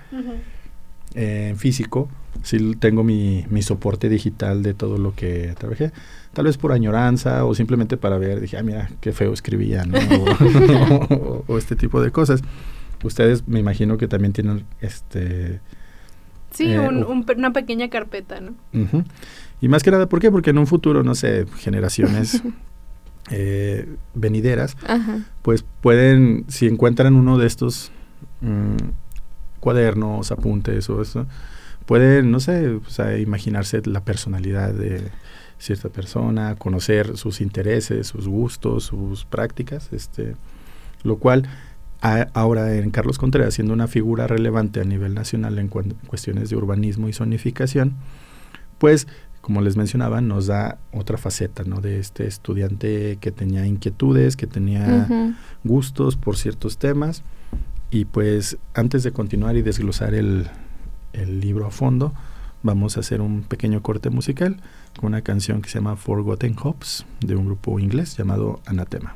eh, 1.14 1.49
en 1.50 1.59
físico, 1.59 2.09
sí 2.42 2.75
tengo 2.76 3.04
mi, 3.04 3.44
mi 3.50 3.62
soporte 3.62 4.08
digital 4.08 4.62
de 4.62 4.75
todo 4.75 4.99
lo 4.99 5.14
que 5.14 5.54
trabajé 5.58 5.92
tal 6.32 6.44
vez 6.44 6.56
por 6.56 6.72
añoranza 6.72 7.44
o 7.44 7.54
simplemente 7.54 7.96
para 7.96 8.18
ver, 8.18 8.40
dije, 8.40 8.56
ah, 8.56 8.62
mira, 8.62 8.90
qué 9.00 9.12
feo 9.12 9.32
escribía, 9.32 9.84
¿no? 9.84 9.99
o, 11.49 11.58
este 11.58 11.76
tipo 11.76 12.00
de 12.00 12.10
cosas. 12.10 12.42
Ustedes 13.02 13.49
me 13.49 13.58
imagino 13.58 13.96
que 13.96 14.08
también 14.08 14.32
tienen 14.32 14.64
este 14.80 15.60
Sí, 16.52 16.72
eh, 16.72 16.80
una 16.80 17.52
pequeña 17.52 17.88
carpeta, 17.90 18.40
¿no? 18.40 18.54
Y 19.60 19.68
más 19.68 19.82
que 19.82 19.90
nada, 19.90 20.08
¿por 20.08 20.20
qué? 20.20 20.30
Porque 20.30 20.50
en 20.50 20.58
un 20.58 20.66
futuro, 20.66 21.02
no 21.02 21.14
sé, 21.14 21.46
generaciones 21.58 22.42
eh, 23.30 23.88
venideras, 24.14 24.76
pues 25.42 25.64
pueden, 25.80 26.44
si 26.49 26.66
encuentran 26.66 27.14
uno 27.14 27.38
de 27.38 27.46
estos 27.46 27.92
mm, 28.40 28.90
cuadernos, 29.60 30.32
apuntes 30.32 30.90
o 30.90 31.00
eso, 31.00 31.26
pueden, 31.90 32.30
no 32.30 32.38
sé, 32.38 32.78
imaginarse 33.20 33.82
la 33.85 34.04
personalidad 34.04 34.73
de 34.73 35.11
cierta 35.59 35.88
persona, 35.88 36.54
conocer 36.54 37.16
sus 37.16 37.40
intereses, 37.40 38.06
sus 38.06 38.28
gustos, 38.28 38.85
sus 38.85 39.25
prácticas, 39.25 39.92
este, 39.92 40.37
lo 41.02 41.16
cual 41.16 41.49
ahora 42.00 42.76
en 42.76 42.92
Carlos 42.92 43.18
Contreras, 43.18 43.54
siendo 43.54 43.75
una 43.75 43.88
figura 43.88 44.28
relevante 44.28 44.80
a 44.80 44.85
nivel 44.85 45.14
nacional 45.14 45.59
en 45.59 45.66
cuestiones 45.66 46.49
de 46.49 46.54
urbanismo 46.54 47.09
y 47.09 47.12
zonificación, 47.12 47.97
pues 48.78 49.09
como 49.40 49.61
les 49.61 49.76
mencionaba, 49.76 50.20
nos 50.20 50.47
da 50.47 50.78
otra 50.92 51.18
faceta, 51.18 51.64
¿no? 51.64 51.80
De 51.80 51.99
este 51.99 52.25
estudiante 52.28 53.18
que 53.20 53.32
tenía 53.32 53.66
inquietudes, 53.66 54.37
que 54.37 54.47
tenía 54.47 55.35
gustos 55.64 56.14
por 56.14 56.37
ciertos 56.37 56.78
temas. 56.78 57.25
Y 57.90 58.04
pues 58.04 58.59
antes 58.75 59.02
de 59.02 59.11
continuar 59.11 59.56
y 59.56 59.62
desglosar 59.62 60.14
el, 60.14 60.49
el 61.12 61.40
libro 61.40 61.67
a 61.67 61.71
fondo, 61.71 62.12
vamos 62.62 62.97
a 62.97 63.00
hacer 63.00 63.21
un 63.21 63.43
pequeño 63.43 63.83
corte 63.83 64.11
musical 64.11 64.57
con 64.99 65.09
una 65.09 65.23
canción 65.23 65.62
que 65.62 65.71
se 65.71 65.79
llama 65.79 65.97
Forgotten 65.97 66.57
Hopes 66.62 67.07
de 67.21 67.37
un 67.37 67.47
grupo 67.47 67.79
inglés 67.79 68.17
llamado 68.17 68.61
Anatema. 68.67 69.14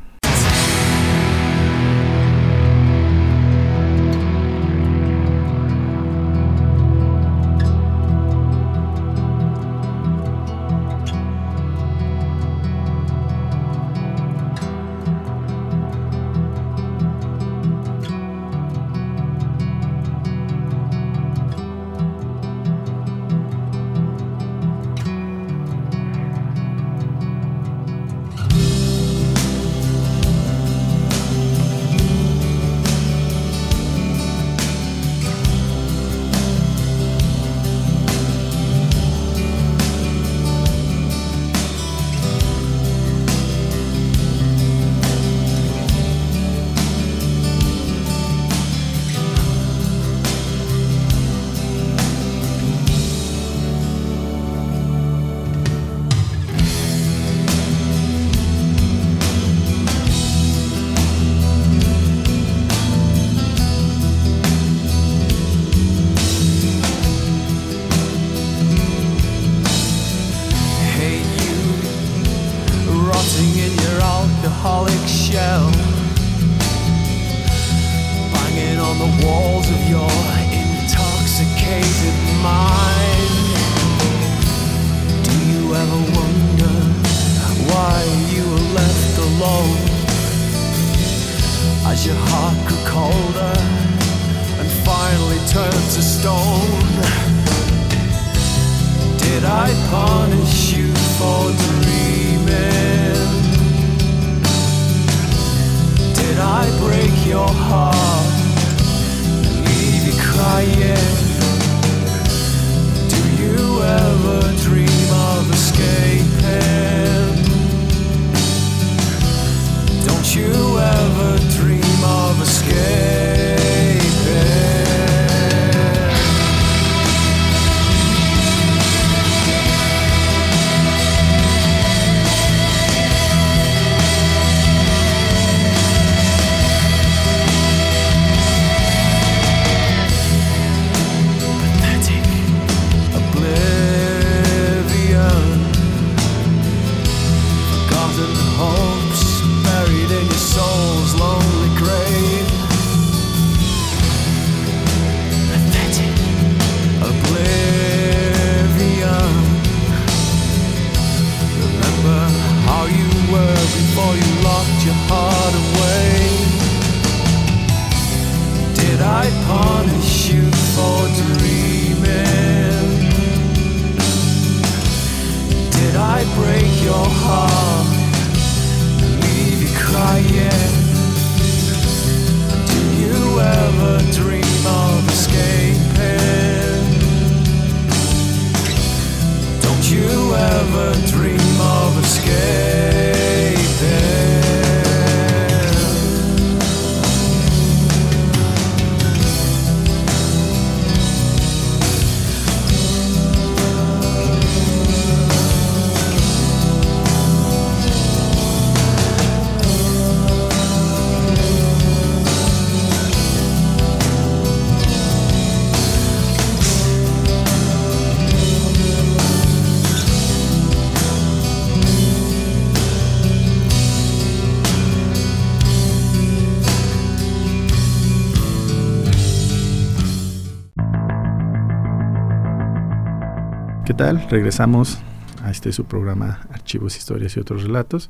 ¿Qué 233.84 233.92
tal? 233.92 234.26
Regresamos 234.30 234.98
a 235.42 235.50
este 235.50 235.70
su 235.70 235.84
programa 235.84 236.48
Archivos, 236.50 236.96
Historias 236.96 237.36
y 237.36 237.40
otros 237.40 237.64
relatos. 237.64 238.08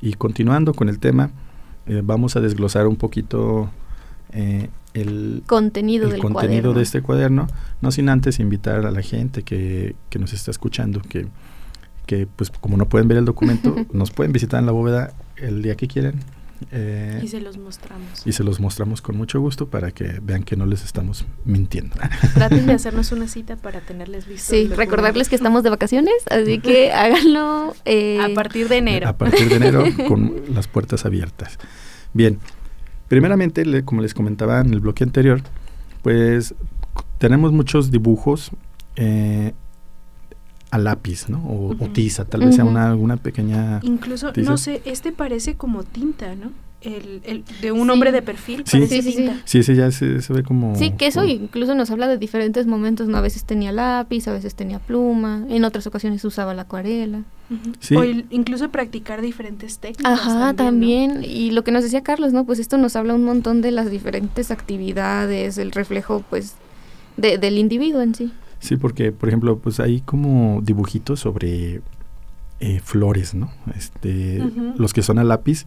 Y 0.00 0.14
continuando 0.14 0.74
con 0.74 0.88
el 0.88 0.98
tema, 0.98 1.30
eh, 1.86 2.00
vamos 2.02 2.34
a 2.34 2.40
desglosar 2.40 2.88
un 2.88 2.96
poquito 2.96 3.70
eh, 4.32 4.68
el 4.94 5.44
contenido, 5.46 6.12
el 6.12 6.20
contenido 6.20 6.74
de 6.74 6.82
este 6.82 7.02
cuaderno, 7.02 7.46
no 7.80 7.92
sin 7.92 8.08
antes 8.08 8.40
invitar 8.40 8.84
a 8.84 8.90
la 8.90 9.00
gente 9.00 9.44
que, 9.44 9.94
que 10.10 10.18
nos 10.18 10.32
está 10.32 10.50
escuchando, 10.50 11.00
que, 11.02 11.28
que 12.06 12.26
pues 12.26 12.50
como 12.50 12.76
no 12.76 12.86
pueden 12.86 13.06
ver 13.06 13.18
el 13.18 13.26
documento, 13.26 13.76
nos 13.92 14.10
pueden 14.10 14.32
visitar 14.32 14.58
en 14.58 14.66
la 14.66 14.72
bóveda 14.72 15.14
el 15.36 15.62
día 15.62 15.76
que 15.76 15.86
quieran, 15.86 16.14
eh, 16.70 17.20
y 17.22 17.28
se 17.28 17.40
los 17.40 17.58
mostramos. 17.58 18.26
Y 18.26 18.32
se 18.32 18.44
los 18.44 18.60
mostramos 18.60 19.02
con 19.02 19.16
mucho 19.16 19.40
gusto 19.40 19.68
para 19.68 19.90
que 19.90 20.20
vean 20.22 20.42
que 20.42 20.56
no 20.56 20.66
les 20.66 20.84
estamos 20.84 21.26
mintiendo. 21.44 21.96
Traten 22.34 22.66
de 22.66 22.72
hacernos 22.72 23.12
una 23.12 23.28
cita 23.28 23.56
para 23.56 23.80
tenerles 23.80 24.26
visto. 24.26 24.50
Sí, 24.50 24.68
recordarles 24.68 25.28
que 25.28 25.36
estamos 25.36 25.62
de 25.62 25.70
vacaciones, 25.70 26.14
así 26.30 26.58
que 26.58 26.92
háganlo. 26.92 27.74
Eh, 27.84 28.20
a 28.20 28.34
partir 28.34 28.68
de 28.68 28.78
enero. 28.78 29.08
A 29.08 29.16
partir 29.16 29.48
de 29.48 29.56
enero 29.56 29.84
con 30.08 30.34
las 30.54 30.68
puertas 30.68 31.04
abiertas. 31.04 31.58
Bien, 32.12 32.38
primeramente, 33.08 33.84
como 33.84 34.02
les 34.02 34.14
comentaba 34.14 34.60
en 34.60 34.72
el 34.72 34.80
bloque 34.80 35.04
anterior, 35.04 35.42
pues 36.02 36.54
tenemos 37.18 37.52
muchos 37.52 37.90
dibujos 37.90 38.50
eh, 38.96 39.52
a 40.70 40.78
lápiz, 40.78 41.28
¿no? 41.28 41.38
O, 41.46 41.74
tiza, 41.92 42.24
tal 42.24 42.44
vez 42.44 42.56
sea 42.56 42.64
una 42.64 42.90
alguna 42.90 43.16
pequeña... 43.16 43.80
Incluso, 43.82 44.32
no 44.36 44.56
sé, 44.56 44.82
este 44.84 45.12
parece 45.12 45.54
como 45.54 45.84
tinta, 45.84 46.34
¿no? 46.34 46.50
El, 46.82 47.20
el 47.24 47.44
de 47.62 47.72
un 47.72 47.88
hombre 47.90 48.12
de 48.12 48.22
perfil 48.22 48.62
sí, 48.64 48.76
parece 48.76 49.02
sí, 49.02 49.16
tinta. 49.16 49.40
Sí, 49.44 49.58
ese 49.58 49.74
ya 49.74 49.90
se, 49.90 50.20
ve 50.28 50.42
como... 50.42 50.76
Sí, 50.76 50.92
que 50.92 51.06
eso 51.06 51.24
incluso 51.24 51.74
nos 51.74 51.90
habla 51.90 52.06
de 52.06 52.18
diferentes 52.18 52.66
momentos, 52.66 53.08
¿no? 53.08 53.16
A 53.16 53.20
veces 53.22 53.44
tenía 53.44 53.72
lápiz, 53.72 54.28
a 54.28 54.32
veces 54.32 54.54
tenía 54.54 54.78
pluma, 54.78 55.44
en 55.48 55.64
otras 55.64 55.86
ocasiones 55.86 56.24
usaba 56.24 56.52
la 56.54 56.62
acuarela. 56.62 57.22
O 57.96 58.04
incluso 58.30 58.68
practicar 58.70 59.22
diferentes 59.22 59.78
técnicas. 59.78 60.12
Ajá, 60.12 60.52
también. 60.54 61.24
Y 61.24 61.52
lo 61.52 61.64
que 61.64 61.70
nos 61.70 61.84
decía 61.84 62.02
Carlos, 62.02 62.32
¿no? 62.32 62.44
Pues 62.44 62.58
esto 62.58 62.76
nos 62.76 62.96
habla 62.96 63.14
un 63.14 63.24
montón 63.24 63.62
de 63.62 63.70
las 63.70 63.90
diferentes 63.90 64.50
actividades, 64.50 65.58
el 65.58 65.70
reflejo, 65.72 66.24
pues, 66.28 66.54
de, 67.16 67.38
del 67.38 67.56
individuo 67.56 68.02
en 68.02 68.14
sí. 68.14 68.32
Sí, 68.58 68.76
porque, 68.76 69.12
por 69.12 69.28
ejemplo, 69.28 69.58
pues 69.58 69.80
hay 69.80 70.00
como 70.00 70.60
dibujitos 70.62 71.20
sobre 71.20 71.82
eh, 72.60 72.80
flores, 72.82 73.34
¿no? 73.34 73.50
Este, 73.76 74.42
Los 74.76 74.92
que 74.92 75.02
son 75.02 75.18
a 75.18 75.24
lápiz, 75.24 75.66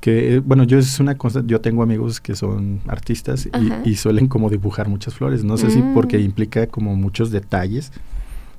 que, 0.00 0.34
eh, 0.34 0.38
bueno, 0.40 0.64
yo 0.64 0.78
es 0.78 1.00
una 1.00 1.16
cosa, 1.16 1.42
yo 1.44 1.60
tengo 1.60 1.82
amigos 1.82 2.20
que 2.20 2.36
son 2.36 2.80
artistas 2.86 3.48
y, 3.84 3.96
suelen 3.96 4.28
como 4.28 4.50
dibujar 4.50 4.88
muchas 4.88 5.14
flores. 5.14 5.42
No 5.42 5.56
sé 5.56 5.70
si 5.70 5.82
porque 5.94 6.18
mm. 6.18 6.22
implica 6.22 6.66
como 6.66 6.94
muchos 6.94 7.30
detalles, 7.30 7.92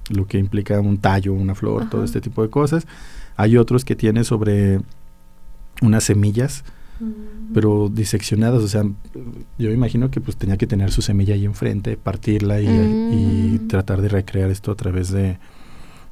lo 0.09 0.27
que 0.27 0.37
implica 0.37 0.79
un 0.79 0.97
tallo, 0.97 1.33
una 1.33 1.55
flor, 1.55 1.89
todo 1.89 2.03
este 2.03 2.21
tipo 2.21 2.41
de 2.41 2.49
cosas. 2.49 2.87
Hay 3.37 3.55
otros 3.55 3.85
que 3.85 3.95
tienen 3.95 4.25
sobre 4.25 4.81
unas 5.81 6.03
semillas, 6.03 6.65
Mm. 6.99 7.53
pero 7.53 7.89
diseccionadas, 7.89 8.61
o 8.61 8.67
sea, 8.67 8.83
yo 9.57 9.71
imagino 9.71 10.11
que 10.11 10.19
pues 10.19 10.35
tenía 10.35 10.57
que 10.57 10.67
tener 10.67 10.91
su 10.91 11.01
semilla 11.01 11.33
ahí 11.33 11.45
enfrente, 11.45 11.95
partirla 11.95 12.59
y, 12.61 12.67
mm. 12.67 13.67
tratar 13.67 14.01
de 14.01 14.09
recrear 14.09 14.49
esto 14.49 14.71
a 14.71 14.75
través 14.75 15.09
de, 15.09 15.37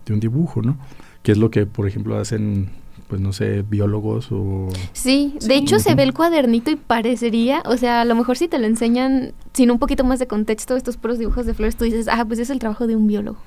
un 0.09 0.21
dibujo, 0.21 0.61
¿no? 0.61 0.77
Que 1.21 1.33
es 1.33 1.37
lo 1.37 1.51
que, 1.51 1.65
por 1.65 1.85
ejemplo, 1.85 2.17
hacen 2.17 2.69
pues 3.09 3.21
no 3.21 3.31
sé, 3.31 3.61
biólogos 3.61 4.29
o... 4.31 4.67
Sí, 4.91 5.35
de 5.45 5.55
hecho 5.55 5.79
se 5.79 5.95
ve 5.95 6.03
el 6.03 6.13
cuadernito 6.13 6.71
y 6.71 6.75
parecería, 6.75 7.61
o 7.65 7.77
sea, 7.77 8.01
a 8.01 8.05
lo 8.05 8.15
mejor 8.15 8.37
si 8.37 8.49
te 8.49 8.57
lo 8.57 8.65
enseñan 8.65 9.33
sin 9.53 9.71
un 9.71 9.79
poquito 9.79 10.03
más 10.03 10.19
de 10.19 10.27
contexto, 10.27 10.75
estos 10.75 10.97
puros 10.97 11.17
dibujos 11.17 11.45
de 11.45 11.53
flores, 11.53 11.77
tú 11.77 11.85
dices, 11.85 12.07
ah, 12.09 12.25
pues 12.25 12.39
es 12.39 12.49
el 12.49 12.59
trabajo 12.59 12.85
de 12.85 12.97
un 12.97 13.07
biólogo. 13.07 13.37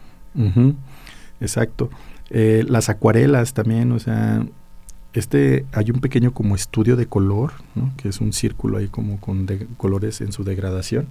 Exacto. 1.41 1.91
Eh, 2.31 2.65
las 2.69 2.89
acuarelas 2.89 3.53
también, 3.53 3.93
o 3.93 3.99
sea, 3.99 4.47
este 5.13 5.65
hay 5.73 5.91
un 5.91 6.01
pequeño 6.01 6.33
como 6.33 6.55
estudio 6.55 6.97
de 6.97 7.07
color, 7.07 7.53
¿no? 7.75 7.93
que 7.97 8.09
es 8.09 8.21
un 8.21 8.33
círculo 8.33 8.79
ahí 8.79 8.89
como 8.89 9.19
con 9.21 9.47
colores 9.77 10.21
en 10.21 10.33
su 10.33 10.45
degradación. 10.45 11.07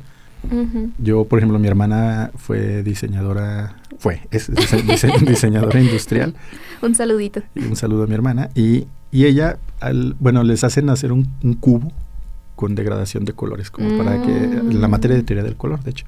Yo, 0.98 1.26
por 1.26 1.40
ejemplo, 1.40 1.60
mi 1.60 1.68
hermana 1.68 2.32
fue 2.38 2.82
diseñadora, 2.82 3.76
fue, 3.98 4.22
es, 4.32 4.50
diseñadora 5.26 5.82
industrial. 5.82 6.34
un 6.82 6.96
saludito. 6.96 7.42
Y 7.56 7.66
un 7.66 7.76
saludo 7.76 8.04
a 8.04 8.08
mi 8.08 8.14
hermana. 8.14 8.50
Y, 8.56 8.88
y 9.12 9.26
ella, 9.26 9.58
al, 9.82 10.16
bueno, 10.20 10.44
les 10.44 10.64
hacen 10.64 10.90
hacer 10.90 11.12
un, 11.12 11.26
cubo 11.60 11.92
con 12.56 12.76
degradación 12.76 13.26
de 13.26 13.34
colores, 13.34 13.70
como 13.70 13.98
para 13.98 14.22
que, 14.22 14.62
la 14.72 14.88
mm. 14.88 14.92
materia 14.92 15.18
de 15.18 15.24
teoría 15.24 15.44
del 15.44 15.56
color, 15.56 15.84
de 15.84 15.92
hecho. 15.92 16.06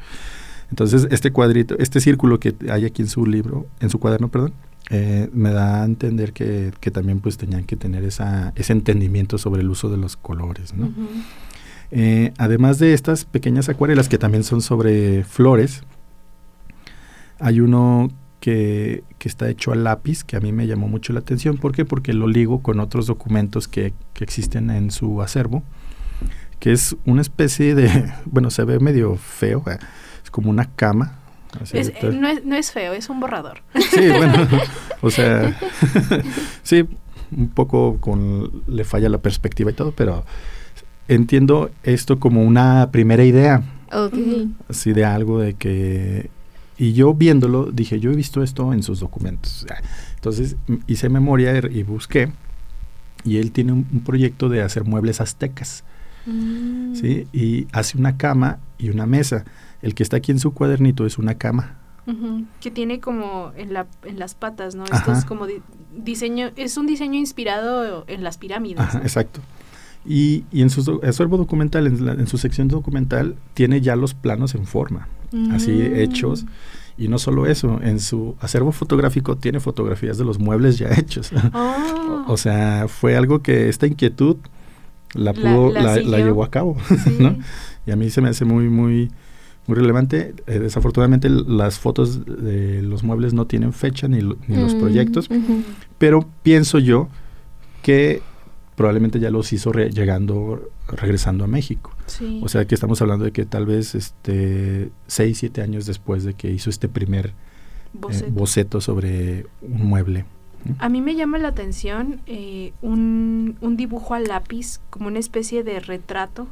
Entonces, 0.69 1.08
este 1.12 1.32
cuadrito, 1.32 1.77
este 1.80 1.99
círculo 1.99 2.39
que 2.39 2.56
hay 2.69 2.86
aquí 2.86 3.01
en 3.01 3.10
su 3.10 3.25
libro, 3.25 3.67
en 3.82 3.89
su 3.89 3.99
cuaderno, 3.99 4.30
perdón, 4.30 4.54
eh, 4.93 5.30
me 5.32 5.51
da 5.51 5.84
a 5.84 5.86
entender 5.86 6.34
que, 6.34 6.73
también 6.91 7.21
pues 7.21 7.38
tenían 7.38 7.63
que 7.63 7.77
tener 7.77 8.04
esa, 8.04 8.51
ese 8.58 8.73
entendimiento 8.73 9.38
sobre 9.38 9.62
el 9.62 9.69
uso 9.69 9.89
de 9.89 9.95
los 9.95 10.17
colores, 10.17 10.73
¿no? 10.73 10.91
Eh, 11.91 12.34
además 12.38 12.77
de 12.77 12.93
estas 12.93 13.23
pequeñas 13.23 13.69
acuarelas 13.69 14.10
que 14.10 14.17
también 14.17 14.43
son 14.43 14.62
sobre 14.62 15.23
flores, 15.23 15.84
hay 17.39 17.62
uno 17.62 18.12
que, 18.41 19.06
está 19.21 19.49
hecho 19.49 19.71
a 19.71 19.75
lápiz, 19.75 20.25
que 20.25 20.36
a 20.36 20.41
mí 20.41 20.51
me 20.51 20.67
llamó 20.67 20.89
mucho 20.89 21.13
la 21.13 21.21
atención. 21.21 21.56
¿Por 21.56 21.71
qué? 21.71 21.86
Porque 21.86 22.12
lo 22.12 22.27
ligo 22.27 22.62
con 22.62 22.82
otros 22.82 23.08
documentos 23.08 23.69
que, 23.69 23.93
que 24.13 24.25
existen 24.25 24.69
en 24.71 24.91
su 24.91 25.21
acervo, 25.21 25.63
que 26.60 26.73
es 26.73 26.97
una 27.06 27.21
especie 27.21 27.75
de, 27.75 28.12
bueno, 28.25 28.49
se 28.49 28.65
ve 28.65 28.80
medio 28.82 29.15
feo, 29.15 29.63
¿eh? 29.67 29.80
es 30.21 30.30
como 30.30 30.49
una 30.49 30.65
cama 30.65 31.20
eh, 31.73 32.11
no, 32.13 32.27
es, 32.27 32.45
no, 32.45 32.55
es, 32.55 32.71
feo, 32.71 32.93
es 32.93 33.09
un 33.09 33.19
borrador. 33.19 33.61
Sí, 33.91 34.07
bueno, 34.09 34.47
o 35.01 35.09
sea, 35.09 35.57
sí, 36.63 36.85
un 37.35 37.49
poco 37.49 37.97
con 37.99 38.63
le 38.67 38.83
falla 38.83 39.09
la 39.09 39.19
perspectiva 39.19 39.71
y 39.71 39.73
todo, 39.73 39.91
pero 39.91 40.25
entiendo 41.07 41.71
esto 41.83 42.19
como 42.19 42.43
una 42.43 42.89
primera 42.91 43.23
idea. 43.23 43.63
Así 44.69 44.93
de 44.93 45.03
algo 45.05 45.39
de 45.39 45.55
que... 45.55 46.29
Y 46.77 46.93
yo 46.93 47.13
viéndolo, 47.13 47.71
dije, 47.71 47.99
yo 47.99 48.11
he 48.11 48.15
visto 48.15 48.41
esto 48.41 48.73
en 48.73 48.81
sus 48.81 49.01
documentos. 49.01 49.67
Entonces 50.15 50.55
hice 50.87 51.09
memoria 51.09 51.61
y 51.69 51.83
busqué, 51.83 52.31
y 53.23 53.37
él 53.37 53.51
tiene 53.51 53.73
un, 53.73 53.83
proyecto 54.03 54.49
de 54.49 54.61
hacer 54.61 54.83
muebles 54.85 55.21
aztecas. 55.21 55.83
Mm. 56.25 56.95
¿sí? 56.95 57.27
Y 57.33 57.67
hace 57.71 57.97
una 57.97 58.17
cama 58.17 58.59
y 58.77 58.89
una 58.89 59.05
mesa. 59.05 59.45
El 59.82 59.96
que 59.96 60.04
está 60.04 60.17
aquí 60.17 60.32
en 60.32 60.39
su 60.39 60.54
cuadernito 60.54 61.06
es 61.06 61.17
una 61.17 61.36
cama. 61.36 61.78
Que 62.60 62.72
tiene 62.72 63.00
como 63.00 63.54
en, 63.56 63.74
la, 63.74 63.88
en 64.04 64.20
las 64.20 64.36
patas, 64.36 64.76
¿no? 64.76 64.84
Esto 64.84 65.13
es 65.13 65.24
como 65.24 65.46
diseño, 65.96 66.52
es 66.58 66.76
un 66.76 66.86
diseño 66.86 67.17
inspirado 67.17 68.04
en 68.08 68.24
las 68.24 68.38
pirámides. 68.38 68.96
Exacto. 68.96 69.39
Y, 70.06 70.44
y, 70.52 70.62
en 70.62 70.70
su 70.72 71.00
acervo 71.04 71.38
documental, 71.38 71.88
en, 71.88 72.28
su 72.28 72.38
sección 72.38 72.67
documental, 72.67 73.36
tiene 73.54 73.82
ya 73.82 73.96
los 73.96 74.13
planos 74.13 74.56
en 74.56 74.65
forma, 74.65 75.08
así 75.52 75.72
mm. 75.72 75.96
hechos. 75.96 76.46
Y 76.98 77.08
no 77.08 77.17
solo 77.17 77.46
eso, 77.46 77.80
en 77.82 78.00
su 78.00 78.36
acervo 78.41 78.72
fotográfico 78.72 79.38
tiene 79.38 79.60
fotografías 79.60 80.17
de 80.17 80.26
los 80.26 80.39
muebles 80.39 80.78
ya 80.78 80.89
hechos. 80.98 81.32
Ah. 81.54 82.26
o, 82.28 82.36
sea, 82.36 82.88
fue 82.88 83.15
algo 83.15 83.41
que 83.41 83.70
esta 83.70 83.88
inquietud 83.88 84.38
la 85.13 85.34
pudo, 85.34 85.72
la, 85.72 85.98
llevó 85.98 86.44
a 86.44 86.50
cabo, 86.50 86.78
¿no? 87.20 87.38
Y 87.86 87.91
a 87.91 87.96
mí 87.96 88.10
se 88.10 88.22
me 88.22 88.30
hace 88.30 88.44
muy, 88.46 88.70
muy, 88.70 89.12
muy 89.67 89.78
relevante. 89.78 90.34
Eh, 90.47 90.60
desafortunadamente 90.60 91.30
las 91.30 91.80
fotos 91.80 92.26
de 92.26 92.82
los 92.82 93.04
muebles 93.04 93.34
no 93.34 93.45
tienen 93.45 93.74
fecha 93.74 94.08
ni, 94.08 94.21
los 94.21 94.38
mm, 94.47 94.80
proyectos, 94.80 95.30
pero 95.97 96.26
pienso 96.43 96.80
yo 96.80 97.10
que 97.82 98.21
probablemente 98.76 99.19
ya 99.19 99.30
los 99.30 99.54
hizo 99.54 99.71
llegando, 99.71 100.69
regresando 100.88 101.43
a 101.43 101.47
México. 101.47 101.91
O 102.41 102.50
sea 102.50 102.65
que 102.65 102.76
estamos 102.76 103.02
hablando 103.02 103.26
de 103.26 103.32
que 103.32 103.45
tal 103.45 103.65
vez 103.65 103.95
este 103.95 104.91
seis, 105.08 105.38
siete 105.38 105.62
años 105.62 105.86
después 105.86 106.24
de 106.24 106.34
que 106.34 106.52
hizo 106.52 106.69
este 106.69 106.89
primer 106.89 107.34
eh, 107.93 108.30
boceto, 108.32 108.82
sobre 108.82 109.45
un 109.62 109.86
mueble. 109.86 110.26
A 110.78 110.89
mí 110.89 111.02
me 111.02 111.15
llama 111.15 111.38
la 111.38 111.47
atención 111.47 112.21
eh, 112.28 112.74
un, 112.82 113.58
un 113.62 113.78
dibujo 113.78 114.13
a 114.13 114.19
lápiz, 114.19 114.80
como 114.89 115.08
una 115.08 115.19
especie 115.19 115.63
de 115.63 115.80
retrato 115.80 116.47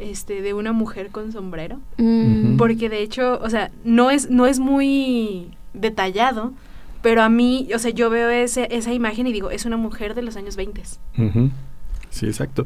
este, 0.00 0.42
de 0.42 0.54
una 0.54 0.72
mujer 0.72 1.10
con 1.10 1.32
sombrero. 1.32 1.78
Mm. 1.98 2.56
Porque 2.56 2.88
de 2.88 3.02
hecho, 3.02 3.38
o 3.42 3.50
sea, 3.50 3.70
no 3.84 4.10
es, 4.10 4.30
no 4.30 4.46
es 4.46 4.58
muy 4.58 5.50
detallado, 5.74 6.52
pero 7.02 7.22
a 7.22 7.28
mí, 7.28 7.68
o 7.74 7.78
sea, 7.78 7.90
yo 7.90 8.10
veo 8.10 8.28
ese, 8.28 8.68
esa 8.70 8.92
imagen 8.92 9.26
y 9.26 9.32
digo, 9.32 9.50
es 9.50 9.64
una 9.64 9.76
mujer 9.76 10.14
de 10.14 10.22
los 10.22 10.36
años 10.36 10.56
20. 10.56 10.82
Sí, 12.10 12.26
exacto. 12.26 12.64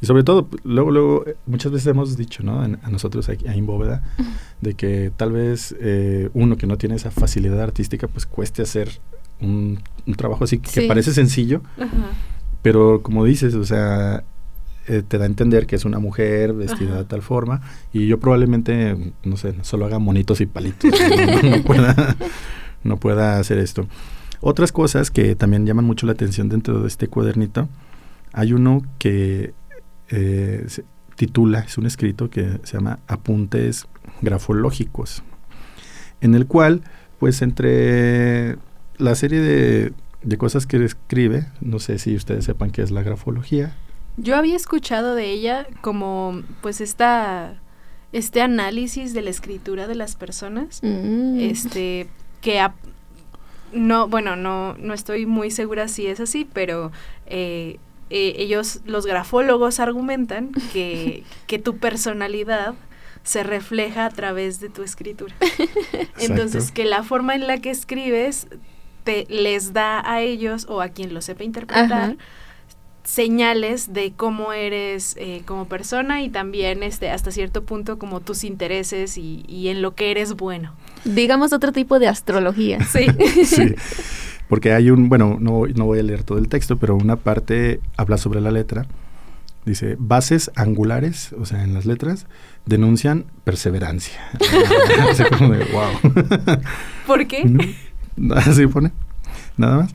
Y 0.00 0.06
sobre 0.06 0.24
todo, 0.24 0.48
luego, 0.62 0.90
luego, 0.90 1.24
muchas 1.46 1.72
veces 1.72 1.86
hemos 1.86 2.16
dicho, 2.16 2.42
¿no? 2.42 2.60
a 2.60 2.90
nosotros 2.90 3.28
aquí 3.28 3.46
en 3.46 3.66
Bóveda, 3.66 4.02
de 4.60 4.74
que 4.74 5.10
tal 5.16 5.32
vez 5.32 5.74
eh, 5.80 6.28
uno 6.34 6.56
que 6.56 6.66
no 6.66 6.76
tiene 6.76 6.96
esa 6.96 7.10
facilidad 7.10 7.60
artística, 7.62 8.06
pues 8.08 8.26
cueste 8.26 8.62
hacer 8.62 8.90
un, 9.40 9.80
trabajo 10.16 10.44
así 10.44 10.58
que 10.58 10.82
parece 10.82 11.12
sencillo, 11.12 11.62
pero 12.62 13.02
como 13.02 13.24
dices, 13.24 13.54
o 13.54 13.64
sea, 13.64 14.24
eh, 14.88 15.02
te 15.06 15.18
da 15.18 15.24
a 15.24 15.26
entender 15.26 15.66
que 15.66 15.76
es 15.76 15.84
una 15.84 15.98
mujer 15.98 16.52
vestida 16.52 16.98
de 16.98 17.04
tal 17.04 17.22
forma 17.22 17.60
y 17.92 18.06
yo 18.06 18.20
probablemente, 18.20 19.12
no 19.24 19.36
sé, 19.36 19.54
solo 19.62 19.86
haga 19.86 19.98
monitos 19.98 20.40
y 20.40 20.46
palitos, 20.46 20.92
no, 21.42 21.62
pueda, 21.62 22.16
no 22.84 22.96
pueda 22.96 23.38
hacer 23.38 23.58
esto. 23.58 23.88
Otras 24.40 24.70
cosas 24.70 25.10
que 25.10 25.34
también 25.34 25.66
llaman 25.66 25.84
mucho 25.84 26.06
la 26.06 26.12
atención 26.12 26.48
dentro 26.48 26.82
de 26.82 26.88
este 26.88 27.08
cuadernito, 27.08 27.68
hay 28.32 28.52
uno 28.52 28.82
que 28.98 29.54
eh, 30.10 30.66
titula, 31.16 31.60
es 31.60 31.78
un 31.78 31.86
escrito 31.86 32.30
que 32.30 32.60
se 32.62 32.74
llama 32.74 33.00
Apuntes 33.08 33.86
Grafológicos, 34.20 35.24
en 36.20 36.34
el 36.34 36.46
cual, 36.46 36.82
pues 37.18 37.42
entre 37.42 38.56
la 38.98 39.14
serie 39.14 39.40
de, 39.40 39.92
de 40.22 40.38
cosas 40.38 40.66
que 40.66 40.84
escribe, 40.84 41.46
no 41.60 41.78
sé 41.78 41.98
si 41.98 42.14
ustedes 42.14 42.44
sepan 42.44 42.70
qué 42.70 42.82
es 42.82 42.90
la 42.90 43.02
grafología. 43.02 43.74
Yo 44.16 44.36
había 44.36 44.56
escuchado 44.56 45.14
de 45.14 45.30
ella 45.30 45.66
como 45.82 46.42
pues 46.62 46.80
esta 46.80 47.60
este 48.12 48.40
análisis 48.40 49.12
de 49.12 49.22
la 49.22 49.30
escritura 49.30 49.86
de 49.86 49.94
las 49.94 50.16
personas, 50.16 50.80
mm. 50.82 51.38
este 51.40 52.08
que 52.40 52.60
no, 53.72 54.08
bueno, 54.08 54.36
no, 54.36 54.74
no 54.78 54.94
estoy 54.94 55.26
muy 55.26 55.50
segura 55.50 55.88
si 55.88 56.06
es 56.06 56.20
así, 56.20 56.48
pero 56.50 56.92
eh, 57.26 57.78
eh, 58.10 58.34
ellos, 58.38 58.80
los 58.86 59.06
grafólogos, 59.06 59.80
argumentan 59.80 60.52
que, 60.72 61.24
que 61.46 61.58
tu 61.58 61.78
personalidad 61.78 62.74
se 63.22 63.42
refleja 63.42 64.06
a 64.06 64.10
través 64.10 64.60
de 64.60 64.68
tu 64.68 64.82
escritura. 64.82 65.34
Entonces, 66.20 66.70
que 66.70 66.84
la 66.84 67.02
forma 67.02 67.34
en 67.34 67.46
la 67.48 67.58
que 67.58 67.70
escribes 67.70 68.46
te 69.02 69.26
les 69.28 69.72
da 69.72 70.08
a 70.10 70.20
ellos 70.20 70.66
o 70.68 70.80
a 70.80 70.88
quien 70.88 71.12
lo 71.12 71.20
sepa 71.20 71.44
interpretar 71.44 72.16
señales 73.06 73.92
de 73.92 74.12
cómo 74.14 74.52
eres 74.52 75.14
eh, 75.16 75.42
como 75.46 75.66
persona 75.66 76.22
y 76.22 76.28
también 76.28 76.82
este 76.82 77.08
hasta 77.08 77.30
cierto 77.30 77.62
punto 77.62 77.98
como 77.98 78.20
tus 78.20 78.42
intereses 78.42 79.16
y, 79.16 79.44
y, 79.46 79.68
en 79.68 79.80
lo 79.80 79.94
que 79.94 80.10
eres 80.10 80.34
bueno. 80.34 80.74
Digamos 81.04 81.52
otro 81.52 81.72
tipo 81.72 82.00
de 82.00 82.08
astrología. 82.08 82.84
Sí. 82.84 83.06
sí. 83.44 83.74
Porque 84.48 84.72
hay 84.72 84.90
un, 84.90 85.08
bueno, 85.08 85.38
no, 85.40 85.66
no 85.66 85.86
voy 85.86 86.00
a 86.00 86.02
leer 86.02 86.24
todo 86.24 86.38
el 86.38 86.48
texto, 86.48 86.76
pero 86.76 86.96
una 86.96 87.16
parte 87.16 87.80
habla 87.96 88.16
sobre 88.16 88.40
la 88.40 88.50
letra. 88.50 88.86
Dice, 89.64 89.96
bases 89.98 90.52
angulares, 90.54 91.32
o 91.32 91.44
sea, 91.44 91.64
en 91.64 91.74
las 91.74 91.86
letras, 91.86 92.26
denuncian 92.66 93.24
perseverancia. 93.44 94.20
Así 95.10 95.24
como 95.24 95.52
de, 95.52 95.64
wow. 95.64 96.60
¿Por 97.06 97.26
qué? 97.26 97.74
Así 98.36 98.66
pone, 98.68 98.92
nada 99.56 99.78
más. 99.78 99.90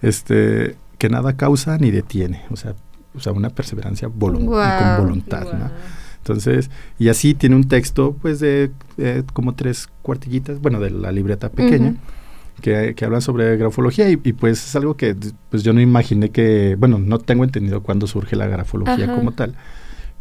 Este, 0.00 0.74
que 1.02 1.08
nada 1.08 1.32
causa 1.32 1.78
ni 1.78 1.90
detiene, 1.90 2.44
o 2.50 2.56
sea, 2.56 2.76
o 3.12 3.18
sea 3.18 3.32
una 3.32 3.50
perseverancia 3.50 4.08
con 4.08 4.46
voluntad, 4.46 5.52
¿no? 5.52 5.68
Entonces, 6.18 6.70
y 6.96 7.08
así 7.08 7.34
tiene 7.34 7.56
un 7.56 7.64
texto, 7.64 8.14
pues, 8.22 8.38
de 8.38 8.70
como 9.32 9.56
tres 9.56 9.88
cuartillitas, 10.02 10.60
bueno, 10.60 10.78
de 10.78 10.90
la 10.90 11.10
libreta 11.10 11.48
pequeña, 11.48 11.96
que, 12.60 12.94
que, 12.94 13.04
habla 13.04 13.20
sobre 13.20 13.56
grafología 13.56 14.08
y, 14.10 14.16
pues 14.16 14.64
es 14.64 14.76
algo 14.76 14.96
que 14.96 15.16
pues 15.50 15.64
yo 15.64 15.72
no 15.72 15.80
imaginé 15.80 16.30
que, 16.30 16.76
bueno, 16.78 17.00
no 17.00 17.18
tengo 17.18 17.42
entendido 17.42 17.82
cuándo 17.82 18.06
surge 18.06 18.36
la 18.36 18.46
grafología 18.46 19.12
como 19.12 19.32
tal, 19.32 19.56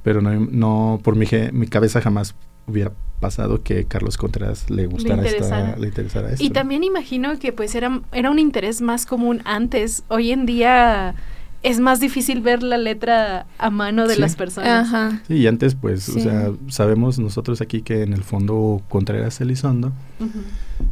pero 0.02 0.20
no, 0.24 0.32
no 0.32 1.00
por 1.04 1.16
mi, 1.16 1.28
mi 1.52 1.68
cabeza 1.68 2.02
jamás 2.02 2.34
hubiera 2.68 2.92
pasado 3.22 3.62
que 3.62 3.86
Carlos 3.86 4.18
Contreras 4.18 4.70
le 4.70 4.88
gustara 4.88 5.26
esta, 5.26 5.78
le 5.78 5.88
interesara 5.88 6.32
esto. 6.32 6.44
Y 6.44 6.50
también 6.50 6.84
imagino 6.84 7.40
que 7.40 7.54
pues 7.54 7.74
era, 7.76 8.02
era 8.12 8.30
un 8.30 8.40
interés 8.40 8.82
más 8.82 9.06
común 9.06 9.42
antes. 9.46 10.04
Hoy 10.10 10.32
en 10.32 10.46
día 10.46 11.16
es 11.64 11.80
más 11.80 12.00
difícil 12.00 12.42
ver 12.42 12.64
la 12.64 12.78
letra 12.78 13.46
a 13.60 13.70
mano 13.70 14.08
de 14.08 14.18
las 14.18 14.36
personas. 14.36 14.88
Ajá. 14.88 15.22
Sí, 15.28 15.36
y 15.36 15.48
antes 15.48 15.76
pues, 15.76 16.10
o 16.10 16.20
sea, 16.20 16.52
sabemos 16.68 17.20
nosotros 17.20 17.62
aquí 17.62 17.84
que 17.84 18.02
en 18.02 18.14
el 18.14 18.24
fondo 18.24 18.82
Contreras 18.90 19.40
Elizondo 19.40 19.94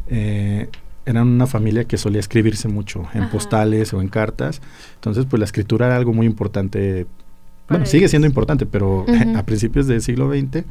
eh, 0.06 0.68
eran 1.04 1.26
una 1.26 1.48
familia 1.48 1.84
que 1.84 1.98
solía 1.98 2.20
escribirse 2.20 2.68
mucho 2.68 3.08
en 3.12 3.28
postales 3.28 3.92
o 3.92 4.00
en 4.00 4.08
cartas. 4.08 4.62
Entonces, 4.94 5.26
pues 5.28 5.40
la 5.40 5.46
escritura 5.46 5.86
era 5.86 5.96
algo 5.96 6.12
muy 6.12 6.26
importante. 6.26 7.08
bueno, 7.68 7.86
sigue 7.86 8.06
siendo 8.08 8.28
importante, 8.28 8.66
pero 8.66 9.04
a 9.34 9.42
principios 9.42 9.88
del 9.88 10.00
siglo 10.00 10.30
XX 10.30 10.64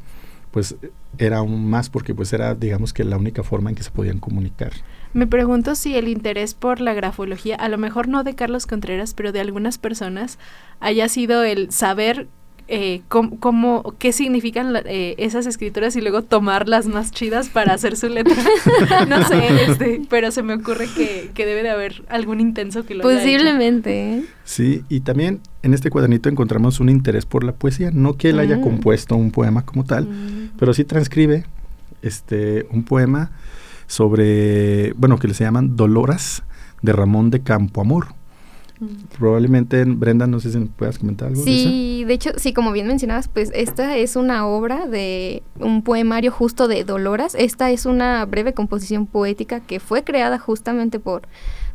pues 0.51 0.75
era 1.17 1.38
aún 1.38 1.69
más 1.69 1.89
porque 1.89 2.15
pues 2.15 2.33
era 2.33 2.55
digamos 2.55 2.93
que 2.93 3.03
la 3.03 3.17
única 3.17 3.43
forma 3.43 3.69
en 3.69 3.75
que 3.75 3.83
se 3.83 3.91
podían 3.91 4.19
comunicar. 4.19 4.71
Me 5.13 5.25
pregunto 5.25 5.73
si 5.75 5.95
el 5.97 6.07
interés 6.07 6.53
por 6.53 6.81
la 6.81 6.93
grafología, 6.93 7.55
a 7.55 7.67
lo 7.69 7.77
mejor 7.77 8.07
no 8.07 8.23
de 8.23 8.35
Carlos 8.35 8.67
Contreras, 8.67 9.13
pero 9.15 9.31
de 9.31 9.39
algunas 9.39 9.77
personas, 9.77 10.38
haya 10.79 11.09
sido 11.09 11.43
el 11.43 11.71
saber 11.71 12.27
eh, 12.71 13.01
cómo, 13.08 13.95
qué 13.97 14.13
significan 14.13 14.75
eh, 14.86 15.15
esas 15.17 15.47
escrituras 15.47 15.95
y 15.95 16.01
luego 16.01 16.21
tomar 16.21 16.69
las 16.69 16.86
más 16.86 17.12
chidas 17.12 17.49
para 17.49 17.73
hacer 17.73 17.97
su 17.97 18.10
letra. 18.10 18.36
no 19.10 19.27
sé, 19.27 19.63
este, 19.67 20.01
pero 20.08 20.29
se 20.29 20.43
me 20.43 20.53
ocurre 20.53 20.88
que, 20.95 21.32
debe 21.36 21.63
de 21.63 21.71
haber 21.71 22.03
algún 22.10 22.39
intenso 22.39 22.86
que 22.86 22.93
lo 22.93 23.01
Posiblemente. 23.01 24.23
Sí, 24.43 24.84
y 24.88 24.99
también 24.99 25.41
en 25.63 25.73
este 25.73 25.89
cuadernito 25.89 26.29
encontramos 26.29 26.79
un 26.79 26.89
interés 26.89 27.25
por 27.25 27.43
la 27.43 27.53
poesía, 27.53 27.89
no 27.91 28.17
que 28.17 28.29
él 28.29 28.39
haya 28.39 28.58
mm. 28.58 28.62
compuesto 28.62 29.15
un 29.15 29.32
poema 29.32 29.65
como 29.65 29.84
tal, 29.84 30.05
mm. 30.05 30.51
pero 30.60 30.75
sí 30.75 30.84
transcribe 30.84 31.45
este 32.03 32.67
un 32.69 32.84
poema 32.84 33.32
sobre, 33.88 34.93
bueno, 34.93 35.17
que 35.17 35.27
le 35.27 35.34
se 35.34 35.43
llaman 35.43 35.75
Doloras 35.75 36.43
de 36.84 36.93
Ramón 36.93 37.32
de 37.32 37.41
Campo 37.41 37.82
Amor 37.82 38.18
Probablemente, 39.18 39.84
Brenda, 39.84 40.26
no 40.26 40.39
sé 40.39 40.52
si 40.52 40.60
puedas 40.60 40.98
comentar 40.98 41.28
algo. 41.28 41.44
Sí, 41.44 42.06
de, 42.08 42.13
hecho, 42.13 42.32
sí, 42.38 42.54
como 42.54 42.72
bien 42.72 42.88
mencionabas, 42.88 43.28
pues 43.28 43.52
esta 43.54 43.98
es 43.98 44.15
una 44.15 44.48
obra 44.48 44.88
de 44.88 45.44
un 45.60 45.84
poemario 45.84 46.32
justo 46.32 46.68
de 46.68 46.86
Doloras. 46.86 47.36
Esta 47.36 47.72
es 47.72 47.86
una 47.86 48.24
breve 48.26 48.54
composición 48.54 49.06
poética 49.06 49.60
que 49.60 49.82
fue 49.82 50.04
creada 50.04 50.39
justamente 50.39 51.00
por 51.00 51.24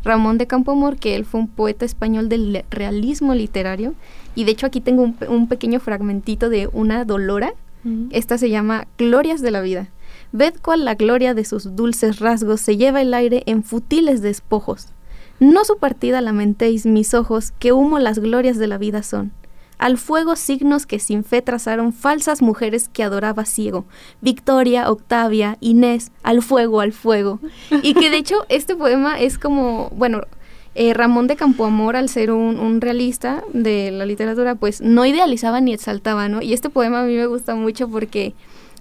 Ramón 0.03 0.38
de 0.38 0.47
Campomor, 0.47 0.97
que 0.97 1.14
él 1.14 1.27
fue 1.27 1.40
un 1.40 1.49
poeta 1.49 1.85
español 1.85 2.31
del 2.31 2.64
realismo 2.71 3.35
literario. 3.35 3.95
Y 4.35 4.45
de 4.45 4.53
hecho 4.53 4.67
aquí 4.67 4.81
tengo 4.81 5.03
un, 5.03 5.49
pequeño 5.49 5.81
fragmentito 5.81 6.49
de 6.49 6.69
una 6.73 7.05
Dolora. 7.05 7.53
Esta 8.11 8.38
se 8.38 8.49
llama 8.49 8.87
Glorias 8.97 9.43
de 9.43 9.51
la 9.51 9.61
Vida. 9.61 9.88
Ved 10.33 10.55
cuál 10.62 10.87
la 10.87 10.95
gloria 10.95 11.35
de 11.35 11.45
sus 11.45 11.77
dulces 11.77 12.19
rasgos 12.19 12.62
se 12.62 12.79
lleva 12.79 13.03
el 13.03 13.12
aire 13.12 13.43
en 13.45 13.62
futiles 13.62 14.23
despojos 14.23 14.93
no 15.40 15.64
su 15.64 15.79
partida 15.79 16.20
lamentéis, 16.20 16.87
mis 16.87 17.14
ojos, 17.14 17.53
que 17.59 17.73
humo 17.73 17.99
las 17.99 18.18
glorias 18.18 18.59
de 18.59 18.66
la 18.66 18.79
vida 18.79 19.03
son. 19.03 19.33
Al 19.79 19.99
fuego 19.99 20.37
signos 20.37 20.87
que 20.87 20.99
sin 20.99 21.25
fe 21.25 21.42
trazaron 21.42 21.92
falsas 21.92 22.40
mujeres 22.42 22.88
que 22.88 23.03
adoraba 23.03 23.44
ciego. 23.44 23.85
Victoria, 24.20 24.90
Octavia, 24.90 25.59
Inés, 25.61 26.12
al 26.23 26.42
fuego, 26.42 26.81
al 26.81 26.92
fuego. 26.92 27.40
Y 27.83 27.94
que 27.94 28.11
de 28.11 28.18
hecho 28.18 28.47
este 28.49 28.77
poema 28.77 29.20
es 29.20 29.37
como, 29.37 29.90
bueno, 29.90 30.23
eh, 30.77 30.94
Ramón 30.94 31.27
de 31.27 31.37
Campoamor, 31.37 31.97
al 31.97 32.09
ser 32.09 32.31
un, 32.31 32.59
un, 32.59 32.81
realista 32.81 33.44
de 33.53 33.90
la 33.90 34.07
literatura, 34.07 34.55
pues 34.55 34.81
no 34.81 35.07
idealizaba 35.07 35.61
ni 35.61 35.73
exaltaba, 35.73 36.29
¿no? 36.29 36.42
Y 36.42 36.53
este 36.53 36.70
poema 36.70 37.01
a 37.01 37.05
mí 37.05 37.14
me 37.14 37.27
gusta 37.27 37.55
mucho 37.55 37.88
porque 37.88 38.35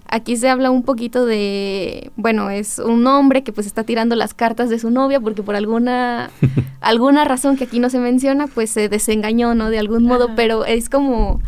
Aquí 0.06 0.36
se 0.36 0.48
habla 0.48 0.70
un 0.70 0.82
poquito 0.82 1.26
de, 1.26 2.10
bueno, 2.16 2.50
es 2.50 2.78
un 2.78 3.06
hombre 3.06 3.42
que 3.42 3.52
pues 3.52 3.66
está 3.66 3.84
tirando 3.84 4.14
las 4.16 4.34
cartas 4.34 4.68
de 4.68 4.78
su 4.78 4.90
novia 4.90 5.18
porque 5.18 5.42
por 5.42 5.56
alguna 5.56 6.30
alguna 6.80 7.24
razón 7.24 7.56
que 7.56 7.64
aquí 7.64 7.80
no 7.80 7.90
se 7.90 7.98
menciona, 7.98 8.46
pues 8.46 8.70
se 8.70 8.88
desengañó, 8.88 9.54
¿no? 9.54 9.70
De 9.70 9.78
algún 9.78 10.04
modo, 10.04 10.30
pero 10.36 10.64
es 10.66 10.88
como 10.88 11.40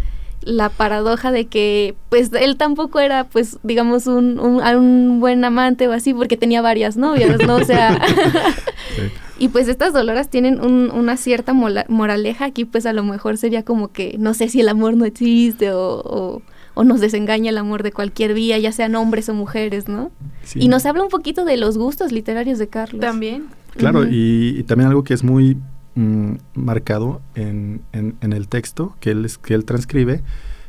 la 0.47 0.69
paradoja 0.69 1.33
de 1.33 1.47
que 1.47 1.97
pues 2.09 2.31
él 2.33 2.57
tampoco 2.57 3.01
era 3.01 3.25
pues 3.25 3.59
digamos 3.65 4.07
un, 4.07 4.39
un, 4.39 5.21
buen 5.21 5.45
amante 5.45 5.89
o 5.89 5.93
así 5.93 6.15
porque 6.15 6.37
tenía 6.37 6.63
varias 6.63 6.97
novias, 6.97 7.39
¿no? 7.47 7.57
O 7.57 7.65
sea, 7.65 8.01
y 9.39 9.49
pues 9.49 9.69
estas 9.69 9.93
doloras 9.93 10.31
tienen 10.31 10.61
una 10.61 11.17
cierta 11.17 11.53
moraleja 11.53 12.47
aquí 12.47 12.65
pues 12.65 12.87
a 12.87 12.93
lo 12.93 13.03
mejor 13.03 13.37
sería 13.37 13.65
como 13.65 13.89
que 13.89 14.17
no 14.19 14.35
sé 14.35 14.49
si 14.49 14.61
el 14.61 14.69
amor 14.69 14.97
no 14.97 15.05
existe 15.05 15.73
o 15.73 16.01
o 16.05 16.43
nos 16.85 17.01
desengaña 17.01 17.51
el 17.51 17.59
amor 17.59 17.83
de 17.83 17.93
cualquier 17.93 18.35
vía, 18.35 18.59
ya 18.59 18.73
sean 18.73 18.95
hombres 18.95 19.29
o 19.29 19.35
mujeres, 19.35 19.89
¿no? 19.89 20.11
Y 20.55 20.69
nos 20.69 20.87
habla 20.87 21.03
un 21.03 21.09
poquito 21.09 21.45
de 21.45 21.57
los 21.57 21.79
gustos 21.79 22.13
literarios 22.13 22.59
de 22.59 22.69
Carlos. 22.69 23.01
También. 23.01 23.47
Claro, 23.77 24.07
y, 24.09 24.63
también 24.65 24.89
algo 24.89 25.05
que 25.05 25.15
es 25.15 25.23
muy 25.23 25.57
mm, 25.95 26.33
marcado 26.55 27.21
en, 27.35 27.83
en, 27.93 28.33
el 28.33 28.49
texto 28.49 28.95
que 29.01 29.11
él, 29.11 29.31
que 29.43 29.55
él 29.55 29.65
transcribe, 29.65 30.23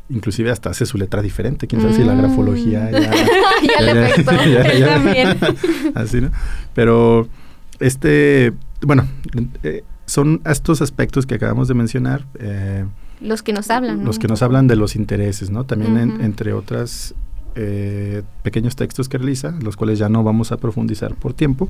inclusive 0.10 0.52
hasta 0.52 0.70
hace 0.70 0.86
su 0.86 0.98
letra 0.98 1.22
diferente, 1.22 1.68
quién 1.68 1.82
sabe 1.82 1.94
si 1.94 2.04
la 2.04 2.14
mm. 2.14 2.18
grafología 2.18 2.92
ya... 2.92 3.00
ya, 3.02 3.82
le 3.82 4.24
ya, 4.80 4.86
también. 4.94 5.38
Así, 5.96 6.22
¿no? 6.22 6.32
Pero 6.74 7.28
este, 7.80 8.54
bueno, 8.82 9.08
eh, 9.64 9.84
son 10.06 10.42
estos 10.46 10.82
aspectos 10.82 11.26
que 11.26 11.36
acabamos 11.36 11.68
de 11.68 11.74
mencionar, 11.74 12.26
eh, 12.40 12.86
los 13.22 13.44
que 13.44 13.54
nos 13.54 13.70
hablan. 13.70 14.06
Los 14.06 14.20
que 14.20 14.28
nos 14.28 14.42
hablan 14.42 14.68
de 14.68 14.76
los 14.76 14.96
intereses, 14.96 15.50
¿no? 15.50 15.64
También 15.64 16.20
entre 16.22 16.54
otras 16.54 17.16
eh, 17.56 18.24
pequeños 18.44 18.76
textos 18.76 19.10
que 19.10 19.18
realiza, 19.18 19.56
los 19.62 19.76
cuales 19.76 20.00
ya 20.00 20.10
no 20.10 20.24
vamos 20.24 20.52
a 20.52 20.58
profundizar 20.58 21.16
por 21.16 21.34
tiempo, 21.34 21.70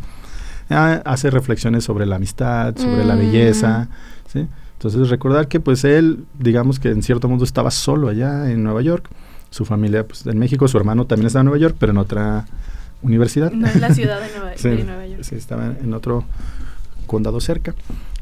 ah, 0.70 1.02
hace 1.06 1.30
reflexiones 1.30 1.84
sobre 1.84 2.06
la 2.06 2.18
amistad, 2.18 2.76
sobre 2.76 3.06
la 3.06 3.16
belleza, 3.16 3.88
¿sí? 4.32 4.48
Entonces 4.74 5.10
recordar 5.10 5.48
que 5.48 5.60
pues 5.60 5.84
él, 5.86 6.26
digamos 6.38 6.80
que 6.80 6.90
en 6.90 7.02
cierto 7.02 7.28
modo 7.30 7.44
estaba 7.44 7.72
solo 7.72 8.10
allá 8.10 8.52
en 8.52 8.64
Nueva 8.64 8.82
York, 8.82 9.10
su 9.50 9.66
familia 9.66 10.06
pues 10.06 10.26
en 10.26 10.38
México, 10.38 10.68
su 10.68 10.78
hermano 10.78 11.06
también 11.06 11.28
estaba 11.28 11.42
en 11.42 11.46
Nueva 11.46 11.62
York, 11.62 11.76
pero 11.80 11.94
en 11.94 11.98
otra 11.98 12.46
universidad. 13.02 13.52
No 13.52 13.68
en 13.68 13.82
la 13.82 13.94
ciudad 13.94 14.20
de 14.20 14.30
Nueva, 14.38 14.52
de 14.62 14.84
Nueva 14.84 15.08
York. 15.08 15.24
Sí, 15.24 15.36
estaba 15.36 15.74
en 15.82 15.94
otro 15.94 16.26
condado 17.06 17.40
cerca. 17.40 17.74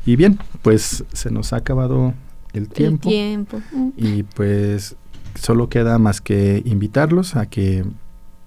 Y 0.05 0.15
bien, 0.15 0.37
pues 0.61 1.03
se 1.11 1.31
nos 1.31 1.51
ha 1.51 1.57
acabado 1.57 2.13
el 2.57 2.69
tiempo. 2.69 3.09
tiempo. 3.09 3.61
Y 3.95 4.23
pues 4.23 4.95
solo 5.35 5.69
queda 5.69 5.99
más 5.99 6.21
que 6.21 6.63
invitarlos 6.65 7.35
a 7.35 7.47
que 7.47 7.85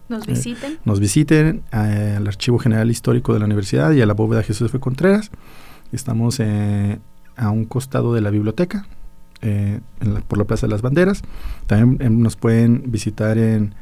nos 0.09 0.27
visiten. 0.27 0.79
nos 0.85 1.01
visiten 1.01 1.63
al 1.71 2.27
Archivo 2.27 2.59
General 2.59 2.91
Histórico 2.91 3.35
de 3.35 3.41
la 3.41 3.45
Universidad 3.45 3.93
y 3.93 4.01
a 4.01 4.07
la 4.07 4.15
bóveda 4.15 4.43
Jesús 4.43 4.71
F. 4.71 4.81
Contreras. 4.81 5.31
Estamos 5.93 6.41
a 6.41 7.51
un 7.51 7.65
costado 7.65 8.15
de 8.15 8.21
la 8.21 8.31
biblioteca, 8.31 8.87
por 10.29 10.39
la 10.39 10.45
Plaza 10.45 10.67
de 10.67 10.71
las 10.71 10.83
Banderas. 10.83 11.23
También 11.67 12.23
nos 12.23 12.37
pueden 12.37 12.91
visitar 12.91 13.39
en 13.39 13.75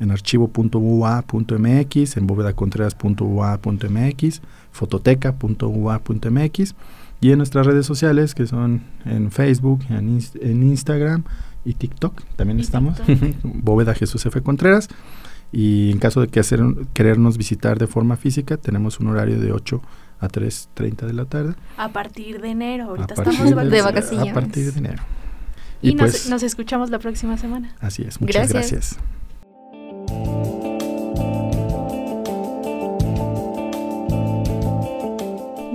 en 0.00 0.10
archivo.ua.mx, 0.10 2.16
en 2.16 2.26
bóvedacontreras.ua.mx, 2.26 4.42
fototeca.ua.mx 4.72 6.74
y 7.20 7.32
en 7.32 7.38
nuestras 7.38 7.66
redes 7.66 7.86
sociales 7.86 8.34
que 8.34 8.46
son 8.46 8.82
en 9.04 9.30
Facebook, 9.30 9.80
en, 9.90 10.62
Instagram 10.62 11.24
y 11.64 11.74
TikTok, 11.74 12.22
también 12.36 12.60
estamos, 12.60 12.98
Bóveda 13.42 13.94
Jesús 13.94 14.24
F. 14.26 14.40
Contreras. 14.40 14.88
Y 15.52 15.90
en 15.90 15.98
caso 15.98 16.20
de 16.20 16.28
que 16.28 16.38
hacer, 16.38 16.60
querernos 16.94 17.36
visitar 17.36 17.78
de 17.78 17.88
forma 17.88 18.16
física, 18.16 18.56
tenemos 18.56 19.00
un 19.00 19.08
horario 19.08 19.40
de 19.40 19.52
8 19.52 19.82
a 20.20 20.28
3.30 20.28 21.06
de 21.06 21.12
la 21.12 21.24
tarde. 21.24 21.54
A 21.76 21.88
partir 21.88 22.40
de 22.40 22.50
enero, 22.50 22.84
ahorita 22.84 23.14
estamos 23.14 23.70
de, 23.70 23.82
vacaciones. 23.82 24.30
A 24.30 24.34
partir 24.34 24.72
de 24.72 24.78
enero. 24.78 25.02
Y, 25.82 25.96
pues 25.96 26.28
nos, 26.28 26.42
escuchamos 26.42 26.90
la 26.90 26.98
próxima 26.98 27.36
semana. 27.36 27.74
Así 27.80 28.02
es, 28.02 28.20
muchas 28.20 28.52
gracias. 28.52 28.98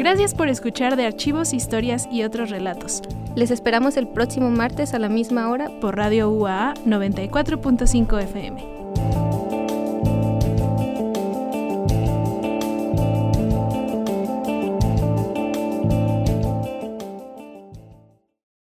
Gracias 0.06 0.36
por 0.36 0.50
escuchar 0.50 0.98
de 0.98 1.08
archivos, 1.08 1.52
historias 1.52 2.08
y 2.12 2.22
otros 2.22 2.52
relatos. 2.52 3.02
Les 3.34 3.50
esperamos 3.50 3.98
el 3.98 4.08
próximo 4.08 4.52
martes 4.52 4.94
a 4.94 5.00
la 5.00 5.10
misma 5.10 5.50
hora 5.50 5.72
por 5.82 5.96
Radio 5.96 6.30
UAA 6.30 6.76
94.5 6.86 8.22
FM. 8.22 8.75